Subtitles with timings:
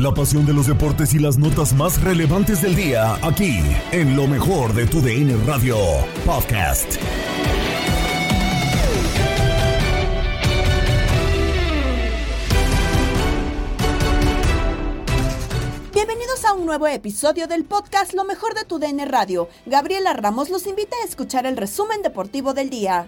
[0.00, 3.60] La pasión de los deportes y las notas más relevantes del día, aquí,
[3.92, 5.76] en lo mejor de tu DN Radio
[6.24, 6.96] Podcast.
[15.92, 19.50] Bienvenidos a un nuevo episodio del podcast Lo mejor de tu DN Radio.
[19.66, 23.06] Gabriela Ramos los invita a escuchar el resumen deportivo del día.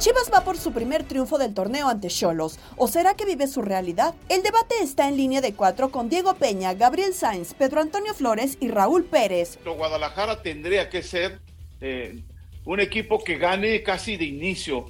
[0.00, 2.58] Chivas va por su primer triunfo del torneo ante Cholos.
[2.78, 4.14] ¿O será que vive su realidad?
[4.30, 8.56] El debate está en línea de cuatro con Diego Peña, Gabriel Sainz, Pedro Antonio Flores
[8.60, 9.58] y Raúl Pérez.
[9.62, 11.38] Guadalajara tendría que ser
[11.82, 12.18] eh,
[12.64, 14.86] un equipo que gane casi de inicio.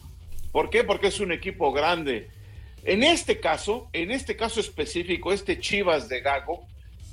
[0.53, 0.85] ¿Por qué?
[0.85, 2.31] Porque es un equipo grande.
[2.85, 6.69] En este caso, en este caso específico, este Chivas de Gago,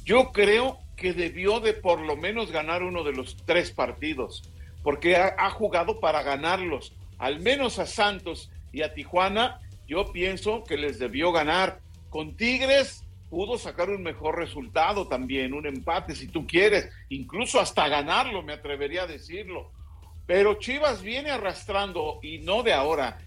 [0.05, 4.44] yo creo que debió de por lo menos ganar uno de los tres partidos,
[4.84, 10.63] porque ha, ha jugado para ganarlos al menos a Santos y a Tijuana, yo pienso
[10.63, 11.80] que les debió ganar.
[12.09, 17.88] Con Tigres pudo sacar un mejor resultado también, un empate si tú quieres, incluso hasta
[17.88, 19.72] ganarlo, me atrevería a decirlo.
[20.25, 23.17] Pero Chivas viene arrastrando y no de ahora,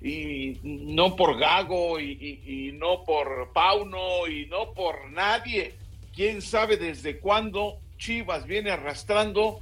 [0.00, 5.74] y no por Gago, y, y no por Pauno, y no por nadie.
[6.14, 9.60] ¿Quién sabe desde cuándo Chivas viene arrastrando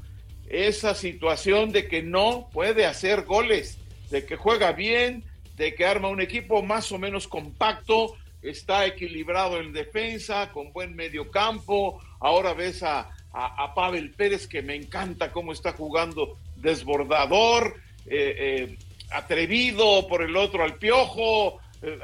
[0.48, 3.78] esa situación de que no puede hacer goles,
[4.11, 5.25] de que juega bien,
[5.56, 10.95] de que arma un equipo más o menos compacto, está equilibrado en defensa, con buen
[10.95, 12.03] medio campo.
[12.20, 18.78] Ahora ves a, a, Pavel Pérez que me encanta cómo está jugando desbordador, eh, eh,
[19.11, 21.98] atrevido por el otro al piojo, eh,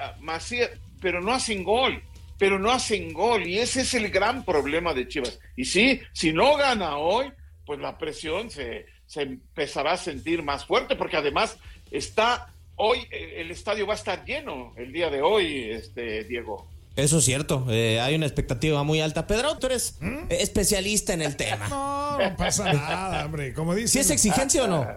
[1.00, 2.02] pero no hacen gol,
[2.38, 5.38] pero no hacen gol y ese es el gran problema de Chivas.
[5.56, 7.30] Y sí, si no gana hoy,
[7.70, 11.56] pues la presión se, se empezará a sentir más fuerte, porque además
[11.92, 16.68] está hoy, eh, el estadio va a estar lleno el día de hoy, este Diego.
[16.96, 19.28] Eso es cierto, eh, hay una expectativa muy alta.
[19.28, 20.24] Pedro, tú eres ¿Mm?
[20.30, 21.68] especialista en el tema.
[21.68, 23.54] No, no pasa nada, hombre.
[23.54, 23.86] Como dice.
[23.86, 24.88] ¿Si es exigencia o no?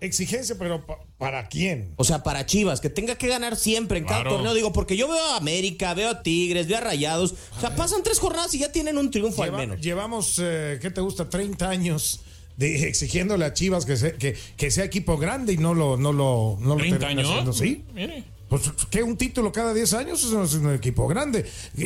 [0.00, 0.84] Exigencia, pero
[1.18, 1.92] ¿para quién?
[1.96, 4.54] O sea, para Chivas, que tenga que ganar siempre en cada torneo.
[4.54, 7.34] Digo, porque yo veo a América, veo a Tigres, veo a Rayados.
[7.56, 9.80] O sea, pasan tres jornadas y ya tienen un triunfo al menos.
[9.80, 11.28] Llevamos, eh, ¿qué te gusta?
[11.28, 12.20] 30 años
[12.56, 16.12] de, exigiéndole a Chivas que, sea, que, que, sea equipo grande y no lo, no
[16.12, 17.28] lo, no lo años?
[17.28, 17.84] Haciendo, ¿sí?
[17.92, 18.37] Mire.
[18.48, 21.44] Pues que un título cada 10 años eso es un equipo grande.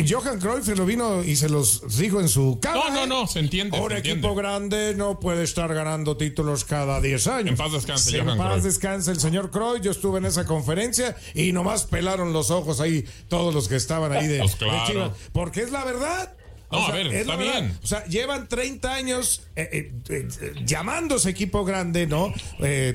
[0.08, 2.76] Johan Cruyff lo vino y se los dijo en su cara.
[2.76, 3.80] No, no, no, se entiende.
[3.80, 7.48] Un equipo grande no puede estar ganando títulos cada 10 años.
[7.50, 9.82] En paz descanse, En paz descanse el señor Cruyff.
[9.82, 14.12] Yo estuve en esa conferencia y nomás pelaron los ojos ahí todos los que estaban
[14.12, 14.80] ahí de, pues claro.
[14.80, 15.10] de Chivas.
[15.32, 16.36] Porque es la verdad.
[16.72, 17.78] No, a ver, está bien.
[17.82, 22.32] O sea, llevan 30 años eh, eh, eh, llamándose equipo grande, ¿no?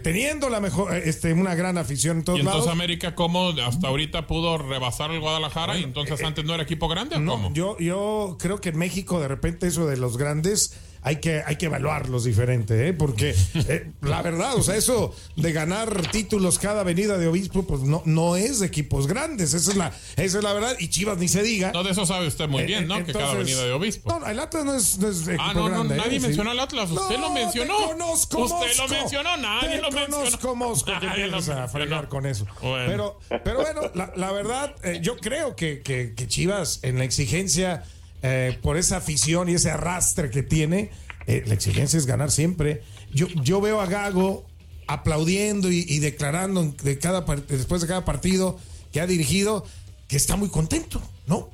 [0.03, 2.73] teniendo la mejor, este, una gran afición en todos ¿Y entonces lados.
[2.73, 7.17] América cómo hasta ahorita pudo rebasar el Guadalajara y entonces antes no era equipo grande
[7.17, 7.53] o no, cómo?
[7.53, 10.75] Yo, yo creo que en México de repente eso de los grandes
[11.07, 12.93] hay que, hay que evaluarlos diferente, ¿eh?
[12.93, 17.81] porque eh, la verdad, o sea, eso de ganar títulos cada venida de obispo, pues
[17.81, 21.17] no, no es de equipos grandes, esa es la, esa es la verdad, y Chivas
[21.17, 21.71] ni se diga.
[21.71, 23.05] No, de eso sabe usted muy bien, ¿no?
[23.05, 24.19] que cada venida de obispo.
[24.19, 25.95] No, el Atlas no es, no es equipo ah, no, grande.
[25.95, 26.19] No, nadie ¿eh?
[26.19, 27.77] mencionó al Atlas, usted no, lo mencionó.
[27.77, 30.17] Te conozco, usted lo mencionó, nadie te lo mencionó.
[30.17, 32.45] Conozco, Mosco, que empiezas a frenar con eso.
[32.61, 33.17] Bueno.
[33.29, 37.05] Pero, pero bueno, la, la verdad, eh, yo creo que, que, que, Chivas en la
[37.05, 37.85] exigencia,
[38.21, 40.91] eh, por esa afición y ese arrastre que tiene,
[41.27, 42.83] eh, la exigencia es ganar siempre.
[43.13, 44.45] Yo, yo veo a Gago
[44.87, 48.57] aplaudiendo y, y declarando de cada, después de cada partido
[48.91, 49.65] que ha dirigido
[50.07, 51.49] que está muy contento, ¿no?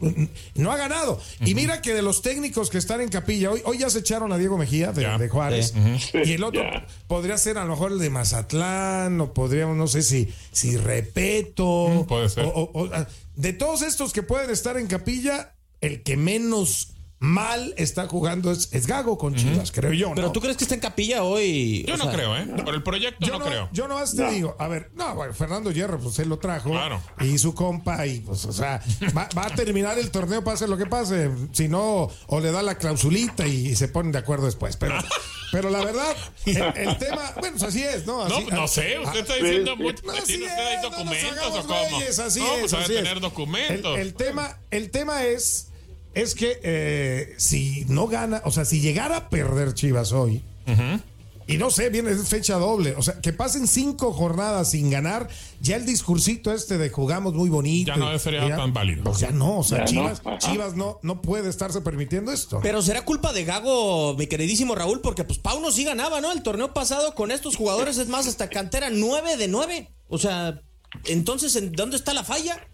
[0.54, 1.14] No ha ganado.
[1.14, 1.48] Uh -huh.
[1.50, 4.32] Y mira que de los técnicos que están en capilla, hoy, hoy ya se echaron
[4.32, 5.18] a Diego Mejía de, yeah.
[5.18, 6.28] de Juárez, uh -huh.
[6.28, 6.86] y el otro yeah.
[7.08, 11.64] podría ser a lo mejor el de Mazatlán, o podríamos, no sé si, si Repeto,
[11.88, 12.06] -huh.
[12.06, 12.46] puede ser.
[12.46, 12.90] O, o, o,
[13.36, 18.74] de todos estos que pueden estar en capilla, el que menos mal está jugando es,
[18.74, 19.76] es Gago con Chivas, uh -huh.
[19.76, 20.10] creo yo.
[20.10, 20.16] ¿no?
[20.16, 21.86] Pero tú crees que está en capilla hoy.
[21.88, 22.46] Yo no sea, creo, ¿eh?
[22.66, 23.70] Por el proyecto yo no, creo.
[23.72, 24.32] Yo nomás te no.
[24.32, 26.72] digo, a ver, no, bueno, Fernando Hierro, pues él lo trajo.
[26.72, 27.02] Claro.
[27.22, 28.82] Y su compa, y pues, o sea,
[29.18, 31.32] va, va, a terminar el torneo, pase lo que pase.
[31.54, 34.78] Si no, o le da la clausulita y, y se ponen de acuerdo después.
[34.78, 34.96] Pero.
[35.54, 38.24] Pero la verdad, el, el, tema, bueno, pues así es, ¿no?
[38.24, 40.04] Así, no, no sé, usted está diciendo mucho.
[40.04, 42.00] No, ¿Tiene usted ahí documentos no o cómo?
[42.00, 43.22] Reyes, así no, es, pues así tener es.
[43.22, 43.96] documentos.
[44.00, 45.68] El, el, tema, el tema es
[46.14, 50.72] es que eh, si no gana, o sea, si llegara a perder Chivas hoy, uh
[50.72, 51.02] -huh.
[51.48, 55.28] y no sé, viene fecha doble, o sea, que pasen cinco jornadas sin ganar,
[55.60, 57.92] ya el discursito este de jugamos muy bonito.
[57.92, 59.04] Ya no sería ya, tan válido.
[59.04, 60.38] Pues ya no, o sea, ya Chivas, no.
[60.38, 62.60] Chivas no, no puede estarse permitiendo esto.
[62.62, 66.32] Pero será culpa de Gago, mi queridísimo Raúl, porque pues Pauno sí ganaba, ¿no?
[66.32, 69.90] El torneo pasado con estos jugadores, es más, hasta cantera 9 de 9.
[70.10, 70.62] O sea,
[71.06, 72.68] entonces, ¿en dónde está la falla?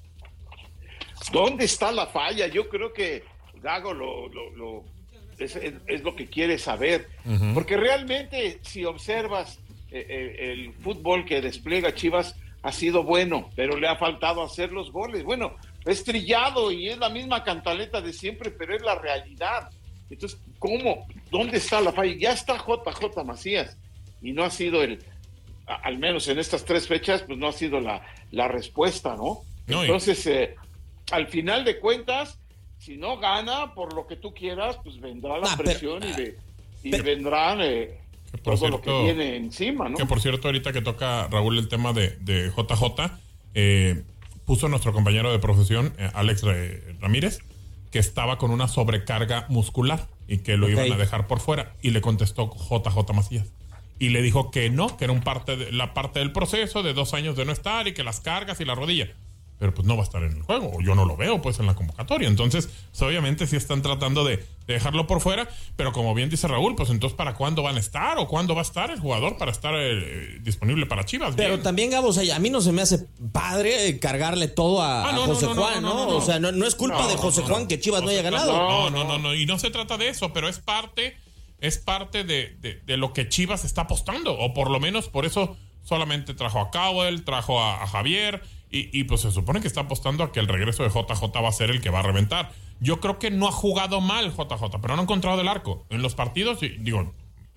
[1.32, 2.48] ¿Dónde está la falla?
[2.48, 3.24] Yo creo que
[3.62, 4.84] Gago lo, lo,
[5.38, 7.08] es, lo que quiere saber.
[7.54, 9.60] Porque realmente, si observas
[9.92, 14.72] eh, eh, el fútbol que despliega Chivas, ha sido bueno, pero le ha faltado hacer
[14.72, 15.24] los goles.
[15.24, 19.70] Bueno, es trillado y es la misma cantaleta de siempre, pero es la realidad.
[20.10, 21.08] Entonces, ¿cómo?
[21.32, 22.16] ¿Dónde está la falla?
[22.18, 23.78] Ya está JJ Macías
[24.22, 25.00] y no ha sido el,
[25.66, 28.02] al menos en estas tres fechas, pues no ha sido la,
[28.32, 29.42] la respuesta, ¿no?
[29.68, 30.56] Entonces, eh,
[31.12, 32.40] al final de cuentas,
[32.80, 36.38] si no gana por lo que tú quieras, pues vendrá la presión y, de,
[36.82, 38.00] y vendrán eh,
[38.42, 39.98] todo lo que viene encima, ¿no?
[39.98, 43.12] Que por cierto, ahorita que toca Raúl el tema de, de JJ,
[43.54, 44.04] eh,
[44.46, 46.44] puso nuestro compañero de profesión, eh, Alex
[47.02, 47.40] Ramírez,
[47.92, 51.76] que estaba con una sobrecarga muscular y que lo iban a dejar por fuera.
[51.82, 53.52] Y le contestó JJ Macías.
[53.98, 56.94] Y le dijo que no, que era un parte de, la parte del proceso de
[56.94, 59.10] dos años de no estar y que las cargas y la rodilla
[59.60, 60.78] pero pues no va a estar en el juego.
[60.82, 62.30] Yo no lo veo pues en la convocatoria.
[62.30, 66.76] Entonces, pues, obviamente sí están tratando de, dejarlo por fuera, pero como bien dice Raúl,
[66.76, 69.52] pues entonces ¿para cuándo van a estar o cuándo va a estar el jugador para
[69.52, 71.34] estar eh, disponible para Chivas?
[71.36, 75.12] Pero también, Gabo, o sea, a mí no se me hace padre cargarle todo a,
[75.26, 76.08] José Juan, ¿no?
[76.08, 78.54] O sea, no, es culpa de José Juan que Chivas no haya ganado.
[78.54, 81.18] No, no, no, no, y no se trata de eso, pero es parte,
[81.60, 82.56] es parte de,
[82.86, 86.70] de, lo que Chivas está apostando, o por lo menos por eso solamente trajo a
[86.70, 90.84] Cowell, trajo a Javier y, pues se supone que está apostando a que el regreso
[90.84, 92.52] de JJ va a ser el que va a reventar.
[92.80, 95.86] Yo creo que no ha jugado mal JJ, pero no ha encontrado el arco.
[95.90, 97.14] En los partidos, digo,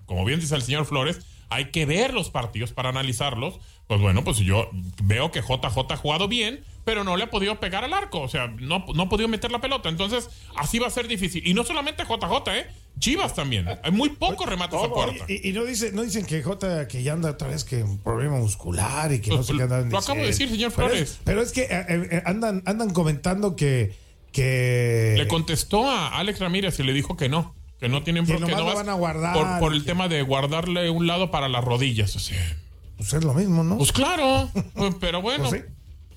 [0.07, 1.19] como bien dice el señor Flores,
[1.49, 3.59] hay que ver los partidos para analizarlos.
[3.85, 4.69] Pues bueno, pues yo
[5.03, 8.21] veo que JJ ha jugado bien, pero no le ha podido pegar al arco.
[8.21, 9.89] O sea, no, no ha podido meter la pelota.
[9.89, 11.45] Entonces, así va a ser difícil.
[11.45, 12.67] Y no solamente JJ, ¿eh?
[12.99, 13.67] Chivas también.
[13.83, 15.25] Hay muy pocos remates a puerta.
[15.27, 18.37] Y, no, dice, no dicen que J que ya anda otra vez que un problema
[18.37, 21.19] muscular y que no sé qué andan Lo acabo de decir, señor Flores.
[21.23, 23.95] Pero es, que eh, eh, eh, andan, andan comentando que,
[24.31, 25.15] que.
[25.17, 27.55] Le contestó a Alex Ramírez y le dijo que no.
[27.79, 29.59] Que no tienen que no van a guardar.
[29.59, 32.15] Por, el tema de guardarle un lado para las rodillas.
[32.15, 32.57] O sea.
[32.95, 33.77] Pues es lo mismo, ¿no?
[33.77, 34.49] Pues claro.
[35.01, 35.49] pero bueno.
[35.49, 35.65] Pues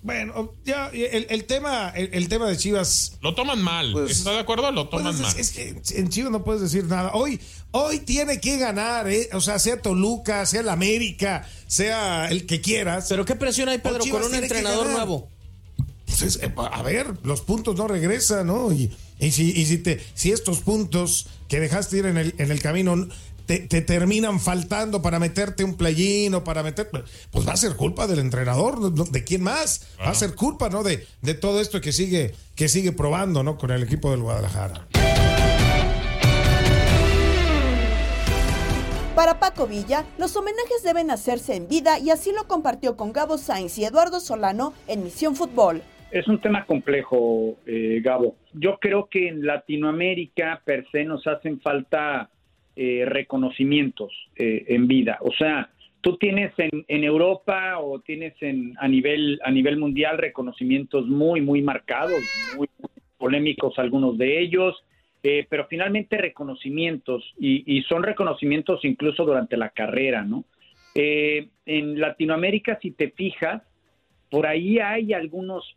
[0.02, 3.92] bueno, ya el, tema el, tema de Chivas lo toman mal.
[3.92, 4.70] Pues, ¿Está de acuerdo?
[4.70, 5.40] Lo toman pues, mal.
[5.40, 7.12] Es, que en Chivas no puedes decir nada.
[7.14, 7.40] Hoy
[7.72, 9.28] hoy tiene que ganar, ¿eh?
[9.32, 13.06] o sea, sea Toluca, sea el América, sea el que quieras.
[13.08, 15.28] Pero qué presión hay Pedro con un entrenador nuevo.
[16.06, 18.72] Pues eh, a ver, los puntos no regresan, ¿no?
[18.72, 18.90] Y,
[19.30, 23.08] si, y si, te, si estos puntos que dejaste ir en el, en el camino
[23.46, 26.88] te, terminan faltando para meterte un play o para meter.
[27.30, 29.88] Pues va a ser culpa del entrenador, ¿de quién más?
[30.00, 30.82] Va a ser culpa, ¿no?
[30.82, 33.56] De, de todo esto que sigue, que sigue probando, ¿no?
[33.56, 34.86] Con el equipo del Guadalajara.
[39.14, 43.38] Para Paco Villa, los homenajes deben hacerse en vida y así lo compartió con Gabo
[43.38, 45.82] Sainz y Eduardo Solano en Misión Fútbol.
[46.10, 48.36] Es un tema complejo, eh, Gabo.
[48.52, 52.28] Yo creo que en Latinoamérica per se nos hacen falta
[52.78, 55.16] eh, reconocimientos eh, en vida.
[55.22, 55.70] O sea,
[56.02, 61.62] tú tienes en, Europa o tienes en, a, nivel, a nivel mundial reconocimientos muy, muy
[61.62, 62.20] marcados,
[62.54, 62.68] muy
[63.16, 64.76] polémicos algunos de ellos,
[65.22, 70.44] eh, pero finalmente reconocimientos y, son reconocimientos incluso durante la carrera, ¿no?
[70.94, 73.62] en Latinoamérica, si te fijas,
[74.30, 75.76] por ahí hay algunos,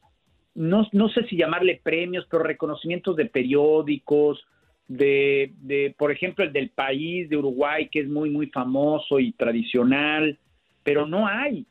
[0.53, 4.45] no, no sé si llamarle premios, pero reconocimientos de periódicos,
[4.89, 9.31] de, de, por ejemplo, el del país de Uruguay, que es muy, muy famoso y
[9.31, 10.37] tradicional,
[10.83, 11.65] pero no hay,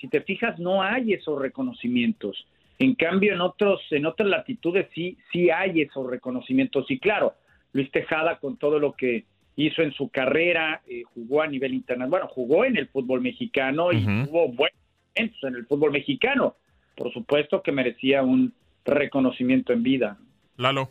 [0.00, 2.46] si te fijas, no hay esos reconocimientos.
[2.78, 6.90] En cambio, en otros, en otras latitudes sí, sí hay esos reconocimientos.
[6.90, 7.34] Y claro,
[7.72, 12.10] Luis Tejada con todo lo que hizo en su carrera, eh, jugó a nivel internacional,
[12.10, 14.78] bueno, jugó en el fútbol mexicano y tuvo buenos
[15.14, 16.56] momentos en el fútbol mexicano.
[16.96, 18.54] Por supuesto que merecía un
[18.86, 20.18] reconocimiento en vida.
[20.56, 20.90] Lalo.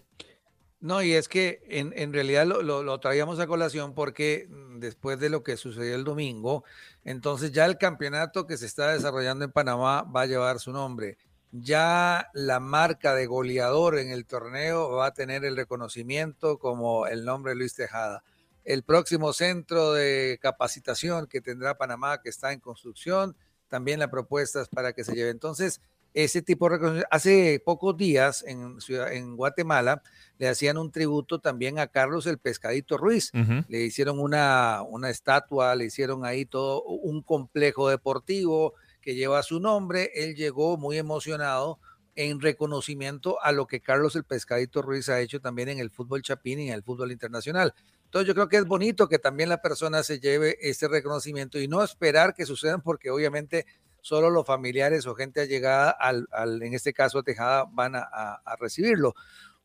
[0.82, 5.20] No, y es que en, en realidad lo, lo, traíamos a colación porque mm, después
[5.20, 6.64] de lo que sucedió el domingo,
[7.06, 11.20] entonces ya el campeonato que se está desarrollando en Panamá va a llevar su nombre.
[11.52, 17.26] Ya la marca de goleador en el torneo va a tener el reconocimiento como el
[17.26, 18.24] nombre Luis Tejada.
[18.64, 23.36] El próximo centro de capacitación que tendrá Panamá, que está en construcción,
[23.68, 25.30] también la propuesta es para que se lleve.
[25.30, 25.80] Entonces,
[26.14, 27.08] ese tipo de reconocimiento.
[27.12, 28.78] Hace pocos días en,
[29.12, 30.02] en Guatemala
[30.38, 33.32] le hacían un tributo también a Carlos el Pescadito Ruiz.
[33.68, 39.60] Le hicieron una, una estatua, le hicieron ahí todo un complejo deportivo que lleva su
[39.60, 40.12] nombre.
[40.16, 41.80] Él llegó muy emocionado
[42.16, 46.22] en reconocimiento a lo que Carlos el Pescadito Ruiz ha hecho también en el fútbol
[46.22, 47.74] chapín y en el fútbol internacional.
[48.06, 51.70] Entonces yo creo que es bonito que también la persona se lleve ese reconocimiento y
[51.70, 53.66] no esperar que sucedan porque obviamente
[54.02, 58.02] solo los familiares o gente allegada al, al en este caso a Tejada van a,
[58.02, 59.14] a recibirlo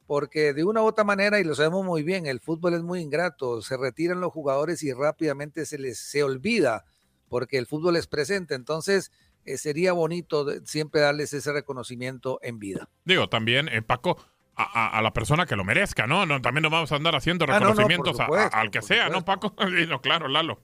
[0.06, 3.00] porque de una u otra manera, y lo sabemos muy bien, el fútbol es muy
[3.00, 6.84] ingrato, se retiran los jugadores y rápidamente se les se olvida,
[7.28, 9.10] porque el fútbol es presente, entonces
[9.44, 12.88] eh, sería bonito siempre darles ese reconocimiento en vida.
[13.04, 14.16] Digo, también, eh, Paco,
[14.54, 16.24] a, la persona que lo merezca, ¿no?
[16.24, 18.16] no también nos vamos a andar haciendo ah, reconocimientos
[18.52, 19.54] al que sea, ¿no, Paco?
[19.88, 20.62] no, claro, Lalo.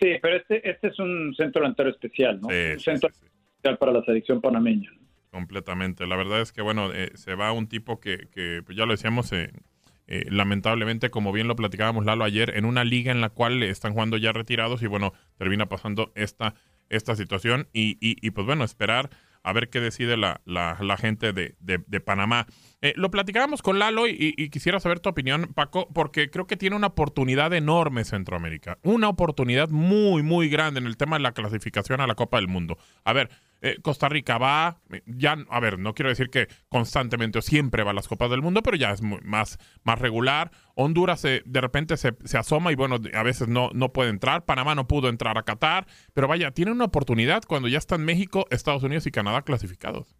[0.00, 2.48] Sí, pero este, este es un centro delantero especial, ¿no?
[2.48, 4.90] un centro especial para la selección panameña.
[5.30, 6.06] Completamente.
[6.06, 8.92] La verdad es que, bueno, eh, se va un tipo que, que pues ya lo
[8.92, 9.50] decíamos, eh,
[10.06, 13.92] eh, lamentablemente, como bien lo platicábamos Lalo ayer, en una liga en la cual están
[13.92, 16.54] jugando ya retirados y, bueno, termina pasando esta,
[16.88, 17.66] esta situación.
[17.72, 19.10] Y, y, pues, bueno, esperar
[19.48, 22.46] a ver qué decide la, la, gente de, de, Panamá.
[22.96, 26.76] lo platicábamos con Lalo y, y, quisiera saber tu opinión, Paco, porque creo que tiene
[26.76, 28.78] una oportunidad enorme Centroamérica.
[28.82, 32.48] Una oportunidad muy, muy grande en el tema de la clasificación a la Copa del
[32.48, 32.76] Mundo.
[33.04, 37.42] A ver, eh, Costa Rica va, ya, a ver, no quiero decir que constantemente o
[37.42, 40.50] siempre va a las Copas del Mundo, pero ya es más, más regular.
[40.74, 44.44] Honduras de repente se, asoma y bueno, a veces no, no puede entrar.
[44.44, 48.46] Panamá no pudo entrar a Qatar, pero vaya, tiene una oportunidad cuando ya están México,
[48.50, 50.16] Estados Unidos y Canadá clasificados.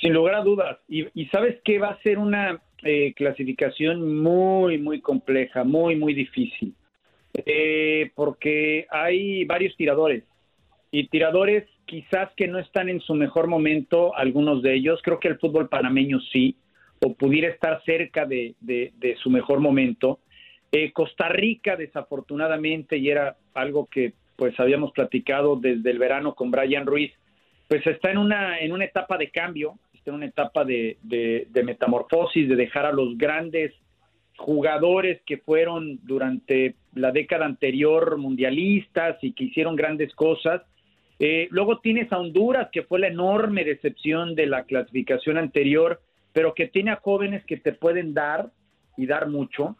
[0.00, 0.78] Sin lugar a dudas.
[0.88, 6.74] Y, sabes que va a ser una eh, clasificación muy, muy compleja, muy, muy difícil.
[7.34, 10.24] Eh, porque hay varios tiradores
[10.90, 15.00] y tiradores quizás que no están en su mejor momento, algunos de ellos.
[15.02, 16.56] Creo que el fútbol panameño sí,
[17.00, 18.54] o pudiera estar cerca de,
[19.22, 20.20] su mejor momento.
[20.72, 26.50] Eh, Costa Rica, desafortunadamente, y era algo que pues habíamos platicado desde el verano con
[26.50, 27.12] Brian Ruiz,
[27.68, 31.62] pues está en una, en una etapa de cambio, está en una etapa de, de
[31.62, 33.74] metamorfosis, de dejar a los grandes
[34.40, 40.62] jugadores que fueron durante la década anterior mundialistas y que hicieron grandes cosas,
[41.22, 46.00] eh, luego tienes a Honduras, que fue la enorme decepción de la clasificación anterior,
[46.32, 48.50] pero que tiene a jóvenes que te pueden dar
[48.96, 49.76] y dar mucho.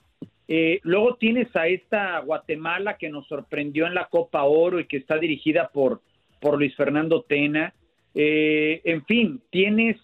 [0.48, 4.98] Eh, luego tienes a esta Guatemala que nos sorprendió en la Copa Oro y que
[4.98, 6.02] está dirigida por,
[6.40, 7.72] por Luis Fernando Tena.
[8.14, 9.96] Eh, en fin, tienes,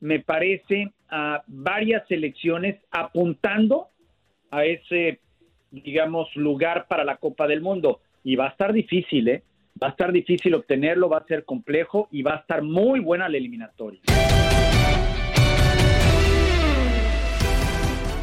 [0.00, 3.88] me parece, a varias selecciones apuntando
[4.50, 5.20] a ese,
[5.70, 8.00] digamos, lugar para la Copa del Mundo.
[8.24, 9.42] Y va a estar difícil, ¿eh?
[9.82, 13.28] Va a estar difícil obtenerlo, va a ser complejo y va a estar muy buena
[13.30, 14.00] la eliminatoria.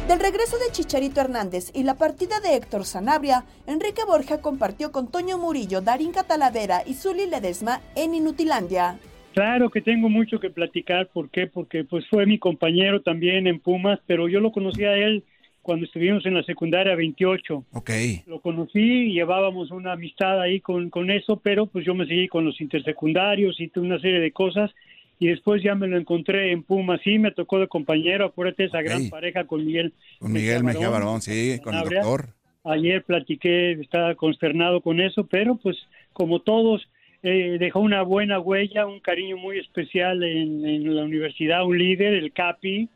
[0.06, 5.10] Del regreso de Chicharito Hernández y la partida de Héctor Sanabria, Enrique Borja compartió con
[5.10, 8.98] Toño Murillo, Darín Catalavera y Zuli Ledesma en Inutilandia.
[9.34, 11.46] Claro que tengo mucho que platicar, ¿por qué?
[11.46, 15.24] Porque pues fue mi compañero también en Pumas, pero yo lo conocí a él
[15.68, 17.66] cuando estuvimos en la secundaria 28.
[17.72, 17.90] Ok.
[18.26, 22.26] Lo conocí y llevábamos una amistad ahí con, con eso, pero pues yo me seguí
[22.26, 24.70] con los intersecundarios y una serie de cosas
[25.18, 28.80] y después ya me lo encontré en Puma, sí, me tocó de compañero, acuérdate esa
[28.80, 29.92] gran pareja con Miguel.
[30.18, 32.28] Con Miguel Mejía Barón, sí, con el doctor.
[32.64, 35.76] Ayer platiqué, estaba consternado con eso, pero pues
[36.14, 36.88] como todos,
[37.22, 42.14] eh, dejó una buena huella, un cariño muy especial en, en la universidad, un líder,
[42.14, 42.88] el Capi,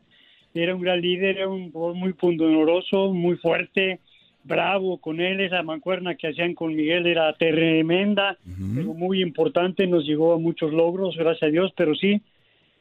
[0.53, 3.99] era un gran líder, era un muy pundonoroso, muy fuerte,
[4.43, 8.37] bravo con él, esa mancuerna que hacían con Miguel era tremenda,
[8.75, 12.21] pero muy importante, nos llegó a muchos logros, gracias a Dios, pero sí,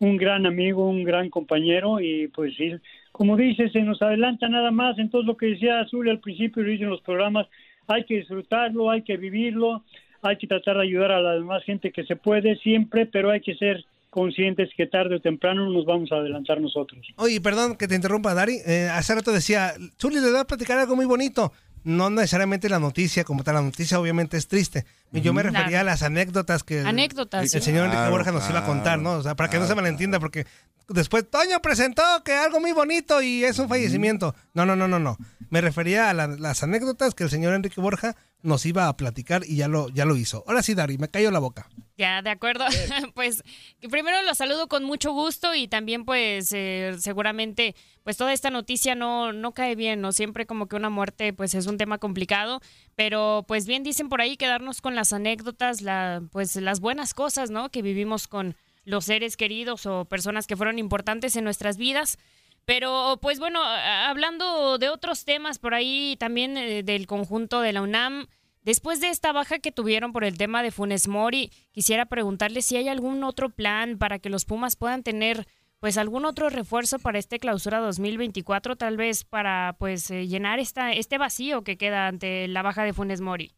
[0.00, 2.72] un gran amigo, un gran compañero y pues sí,
[3.12, 6.70] como dices, se nos adelanta nada más, entonces lo que decía Azul al principio, lo
[6.70, 7.46] dicen los programas,
[7.86, 9.84] hay que disfrutarlo, hay que vivirlo,
[10.22, 13.40] hay que tratar de ayudar a la demás gente que se puede siempre, pero hay
[13.40, 17.00] que ser conscientes que tarde o temprano nos vamos a adelantar nosotros.
[17.16, 18.60] Oye, perdón que te interrumpa, Dari.
[18.66, 21.50] Eh, hace rato decía, Chuli, le voy a platicar algo muy bonito.
[21.82, 24.84] No necesariamente la noticia como tal, la noticia obviamente es triste.
[25.12, 28.64] Yo me refería a las anécdotas que anécdotas, el, señor Enrique Borja nos iba a
[28.64, 29.12] contar, ¿no?
[29.12, 30.46] O sea, para que no se malentienda, porque
[30.88, 34.34] después Toño presentó que algo muy bonito y es un fallecimiento.
[34.54, 35.18] No, no, no, no, no.
[35.50, 39.56] Me refería a las anécdotas que el señor Enrique Borja nos iba a platicar y
[39.56, 40.44] ya lo, ya lo hizo.
[40.46, 41.68] Ahora sí, Dari, me cayó la boca.
[41.96, 42.64] Ya, de acuerdo.
[43.14, 43.42] pues
[43.90, 48.94] primero los saludo con mucho gusto y también pues eh, seguramente pues toda esta noticia
[48.94, 50.12] no, no cae bien, ¿no?
[50.12, 52.60] Siempre como que una muerte pues es un tema complicado,
[52.94, 57.50] pero pues bien dicen por ahí quedarnos con las anécdotas, la, pues las buenas cosas,
[57.50, 57.70] ¿no?
[57.70, 62.18] Que vivimos con los seres queridos o personas que fueron importantes en nuestras vidas.
[62.64, 67.82] Pero pues bueno, hablando de otros temas por ahí también eh, del conjunto de la
[67.82, 68.28] UNAM,
[68.62, 72.76] después de esta baja que tuvieron por el tema de Funes Mori, quisiera preguntarle si
[72.76, 75.48] hay algún otro plan para que los Pumas puedan tener
[75.82, 80.92] pues algún otro refuerzo para este clausura 2024, tal vez para pues eh, llenar esta,
[80.92, 83.50] este vacío que queda ante la baja de Funes Mori.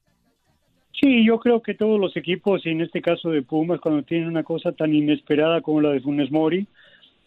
[0.98, 4.28] Sí, yo creo que todos los equipos, y en este caso de Pumas, cuando tienen
[4.28, 6.66] una cosa tan inesperada como la de Funes Mori,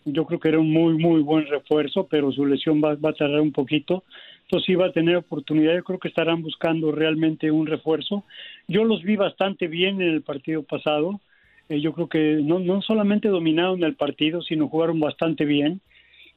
[0.03, 3.13] yo creo que era un muy, muy buen refuerzo, pero su lesión va, va a
[3.13, 4.03] tardar un poquito.
[4.45, 5.75] Entonces sí va a tener oportunidad.
[5.75, 8.23] Yo creo que estarán buscando realmente un refuerzo.
[8.67, 11.19] Yo los vi bastante bien en el partido pasado.
[11.69, 15.81] Eh, yo creo que no, no solamente dominaron el partido, sino jugaron bastante bien.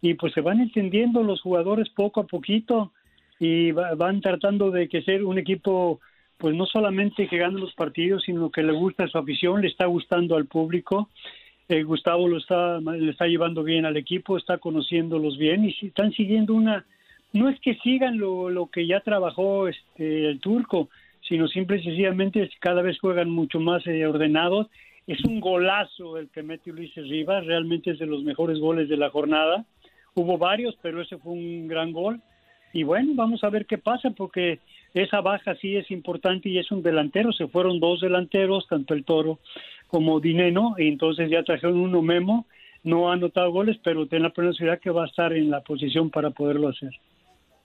[0.03, 2.93] Y pues se van entendiendo los jugadores poco a poquito
[3.39, 6.01] y van tratando de que ser un equipo,
[6.39, 9.87] pues no solamente que gane los partidos, sino que le gusta su afición, le está
[9.87, 11.09] gustando al público.
[11.69, 16.13] Eh, Gustavo lo está, le está llevando bien al equipo, está conociéndolos bien y están
[16.13, 16.85] siguiendo una,
[17.33, 20.89] no es que sigan lo, lo que ya trabajó este, el turco,
[21.29, 24.67] sino simple y sencillamente cada vez juegan mucho más eh, ordenados
[25.07, 28.97] es un golazo el que mete Ulises Rivas, realmente es de los mejores goles de
[28.97, 29.65] la jornada.
[30.15, 32.21] Hubo varios, pero ese fue un gran gol.
[32.73, 34.61] Y bueno, vamos a ver qué pasa, porque
[34.95, 37.33] esa baja sí es importante y es un delantero.
[37.33, 39.39] Se fueron dos delanteros, tanto el Toro
[39.89, 42.47] como Dineno, y entonces ya trajeron uno Memo.
[42.83, 46.11] No ha anotado goles, pero ten la seguridad que va a estar en la posición
[46.11, 46.91] para poderlo hacer.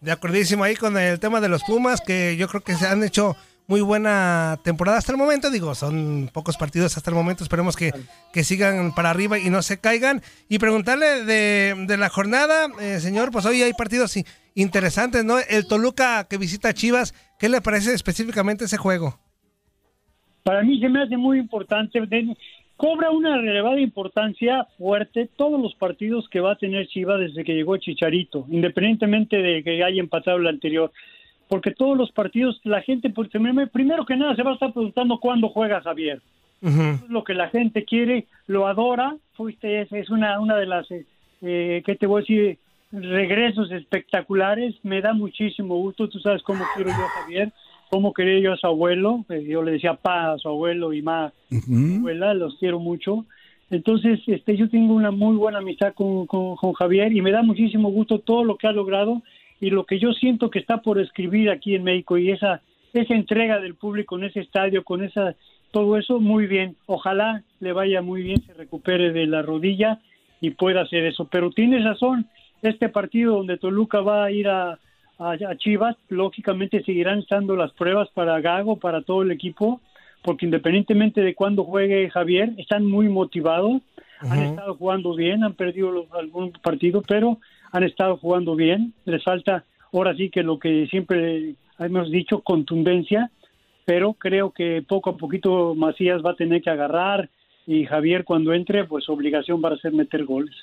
[0.02, 3.04] De acordísimo ahí con el tema de los Pumas, que yo creo que se han
[3.04, 3.36] hecho
[3.68, 5.50] muy buena temporada hasta el momento.
[5.50, 7.44] Digo, son pocos partidos hasta el momento.
[7.44, 7.92] Esperemos que,
[8.34, 10.22] que sigan para arriba y no se caigan.
[10.50, 14.16] Y preguntarle de, la jornada, eh, señor, pues hoy hay partidos
[14.54, 15.36] interesantes, ¿no?
[15.50, 19.20] El Toluca que visita Chivas, ¿qué le parece específicamente ese juego?
[20.44, 22.00] Para mí se me hace muy importante.
[22.78, 27.54] Cobra una relevada importancia fuerte todos los partidos que va a tener Chivas desde que
[27.54, 30.92] llegó Chicharito, independientemente de que haya empatado el anterior
[31.48, 35.20] porque todos los partidos, la gente, pues, primero que nada se va a estar preguntando
[35.20, 36.22] cuándo juega Javier.
[37.10, 39.16] lo que la gente quiere, lo adora.
[39.34, 41.06] Fuiste, es, es una, una de las, eh,
[41.42, 42.58] eh, ¿qué te voy a decir?
[42.92, 44.74] Regresos espectaculares.
[44.84, 46.10] Me da muchísimo gusto.
[46.10, 47.54] Tú sabes cómo quiero yo a Javier,
[47.92, 49.26] cómo quería yo a su abuelo.
[49.30, 51.32] Eh, yo le decía pa a su abuelo y ma
[51.98, 53.26] abuela, los quiero mucho.
[53.70, 57.44] Entonces, este, yo tengo una muy buena amistad con, con, con Javier y me da
[57.44, 59.22] muchísimo gusto todo lo que ha logrado
[59.60, 62.62] y lo que yo siento que está por escribir aquí en México y esa
[62.94, 65.36] esa entrega del público en ese estadio con esa
[65.72, 66.78] todo eso muy bien.
[66.86, 70.00] Ojalá le vaya muy bien se recupere de la rodilla
[70.40, 71.28] y pueda hacer eso.
[71.30, 72.28] Pero tienes razón
[72.62, 74.80] este partido donde Toluca va a ir a,
[75.20, 79.82] a, Chivas lógicamente seguirán estando las pruebas para Gago para todo el equipo
[80.24, 83.82] porque independientemente de cuándo juegue Javier están muy motivados
[84.20, 87.38] han estado jugando bien han perdido los, algún partido pero
[87.76, 93.32] han estado jugando bien, les falta ahora sí que lo que siempre hemos dicho, contundencia,
[93.84, 97.30] pero creo que poco a poquito Macías va a tener que agarrar
[97.68, 100.56] y Javier cuando entre, pues obligación va a ser meter goles.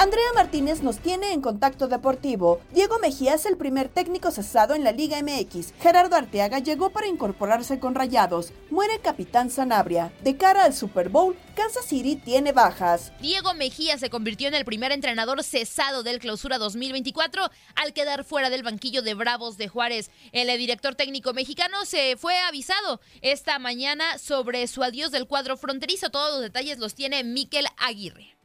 [0.00, 2.62] Andrea Martínez nos tiene en contacto deportivo.
[2.72, 5.74] Diego Mejía es el primer técnico cesado en la Liga MX.
[5.78, 8.54] Gerardo Arteaga llegó para incorporarse con Rayados.
[8.70, 10.10] Muere Capitán Sanabria.
[10.22, 13.12] De cara al Super Bowl, Kansas City tiene bajas.
[13.20, 18.48] Diego Mejía se convirtió en el primer entrenador cesado del Clausura 2024 al quedar fuera
[18.48, 20.10] del banquillo de Bravos de Juárez.
[20.32, 26.08] El director técnico mexicano se fue avisado esta mañana sobre su adiós del cuadro fronterizo.
[26.08, 28.39] Todos los detalles los tiene Miquel Aguirre.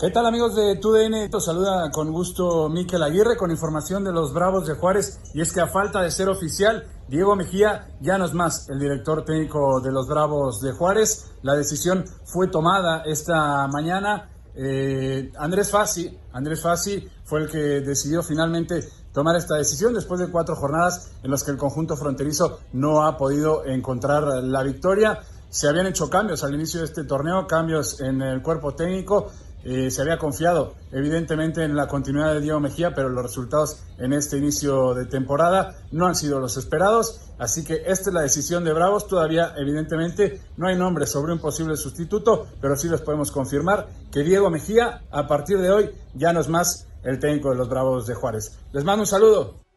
[0.00, 1.28] ¿Qué tal amigos de TUDN?
[1.28, 5.52] Te saluda con gusto Miquel Aguirre con información de los Bravos de Juárez y es
[5.52, 9.80] que a falta de ser oficial, Diego Mejía ya no es más el director técnico
[9.80, 11.32] de los Bravos de Juárez.
[11.42, 14.30] La decisión fue tomada esta mañana.
[14.54, 20.28] Eh, Andrés Fassi, Andrés Fassi fue el que decidió finalmente tomar esta decisión después de
[20.28, 25.18] cuatro jornadas en las que el conjunto fronterizo no ha podido encontrar la victoria.
[25.50, 29.32] Se habían hecho cambios al inicio de este torneo, cambios en el cuerpo técnico,
[29.64, 34.12] eh, se había confiado evidentemente en la continuidad de Diego Mejía, pero los resultados en
[34.12, 37.20] este inicio de temporada no han sido los esperados.
[37.38, 39.06] Así que esta es la decisión de Bravos.
[39.06, 44.22] Todavía evidentemente no hay nombre sobre un posible sustituto, pero sí les podemos confirmar que
[44.22, 48.06] Diego Mejía a partir de hoy ya no es más el técnico de los Bravos
[48.06, 48.58] de Juárez.
[48.72, 49.67] Les mando un saludo.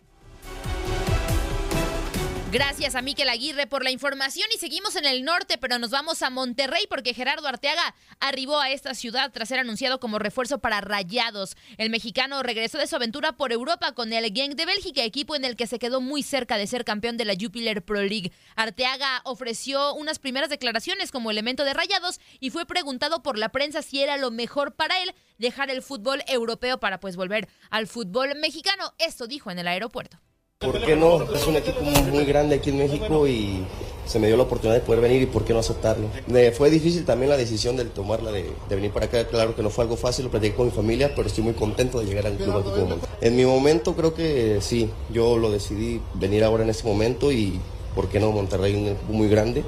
[2.51, 6.21] Gracias a Miquel Aguirre por la información y seguimos en el norte, pero nos vamos
[6.21, 10.81] a Monterrey porque Gerardo Arteaga arribó a esta ciudad tras ser anunciado como refuerzo para
[10.81, 11.55] Rayados.
[11.77, 15.45] El mexicano regresó de su aventura por Europa con el Genk de Bélgica, equipo en
[15.45, 18.33] el que se quedó muy cerca de ser campeón de la Jupiler Pro League.
[18.57, 23.81] Arteaga ofreció unas primeras declaraciones como elemento de Rayados y fue preguntado por la prensa
[23.81, 28.35] si era lo mejor para él dejar el fútbol europeo para pues volver al fútbol
[28.35, 28.93] mexicano.
[28.97, 30.19] Esto dijo en el aeropuerto.
[30.61, 31.23] ¿Por qué no?
[31.33, 33.65] Es un equipo muy grande aquí en México y
[34.05, 36.07] se me dio la oportunidad de poder venir y por qué no aceptarlo.
[36.55, 39.85] fue difícil también la decisión de tomarla de, venir para acá, claro que no fue
[39.85, 42.57] algo fácil, lo platiqué con mi familia, pero estoy muy contento de llegar al club
[42.57, 47.31] aquí En mi momento creo que sí, yo lo decidí venir ahora en este momento
[47.31, 47.59] y
[47.95, 49.63] por qué no Monterrey, un equipo muy grande,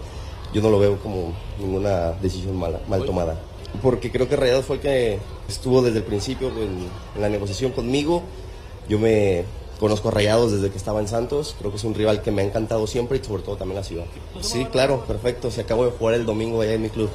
[0.53, 3.41] yo no lo veo como ninguna decisión mala, mal tomada.
[3.81, 7.71] Porque creo que Rayados fue el que estuvo desde el principio en, en la negociación
[7.71, 8.21] conmigo.
[8.87, 9.45] Yo me,
[9.83, 12.45] Conozco Rayados desde que estaba en Santos, creo que es un rival que me ha
[12.45, 14.05] encantado siempre y sobre todo también la ciudad.
[14.39, 17.09] Sí, claro, perfecto, se acabó de jugar el domingo allá en mi club.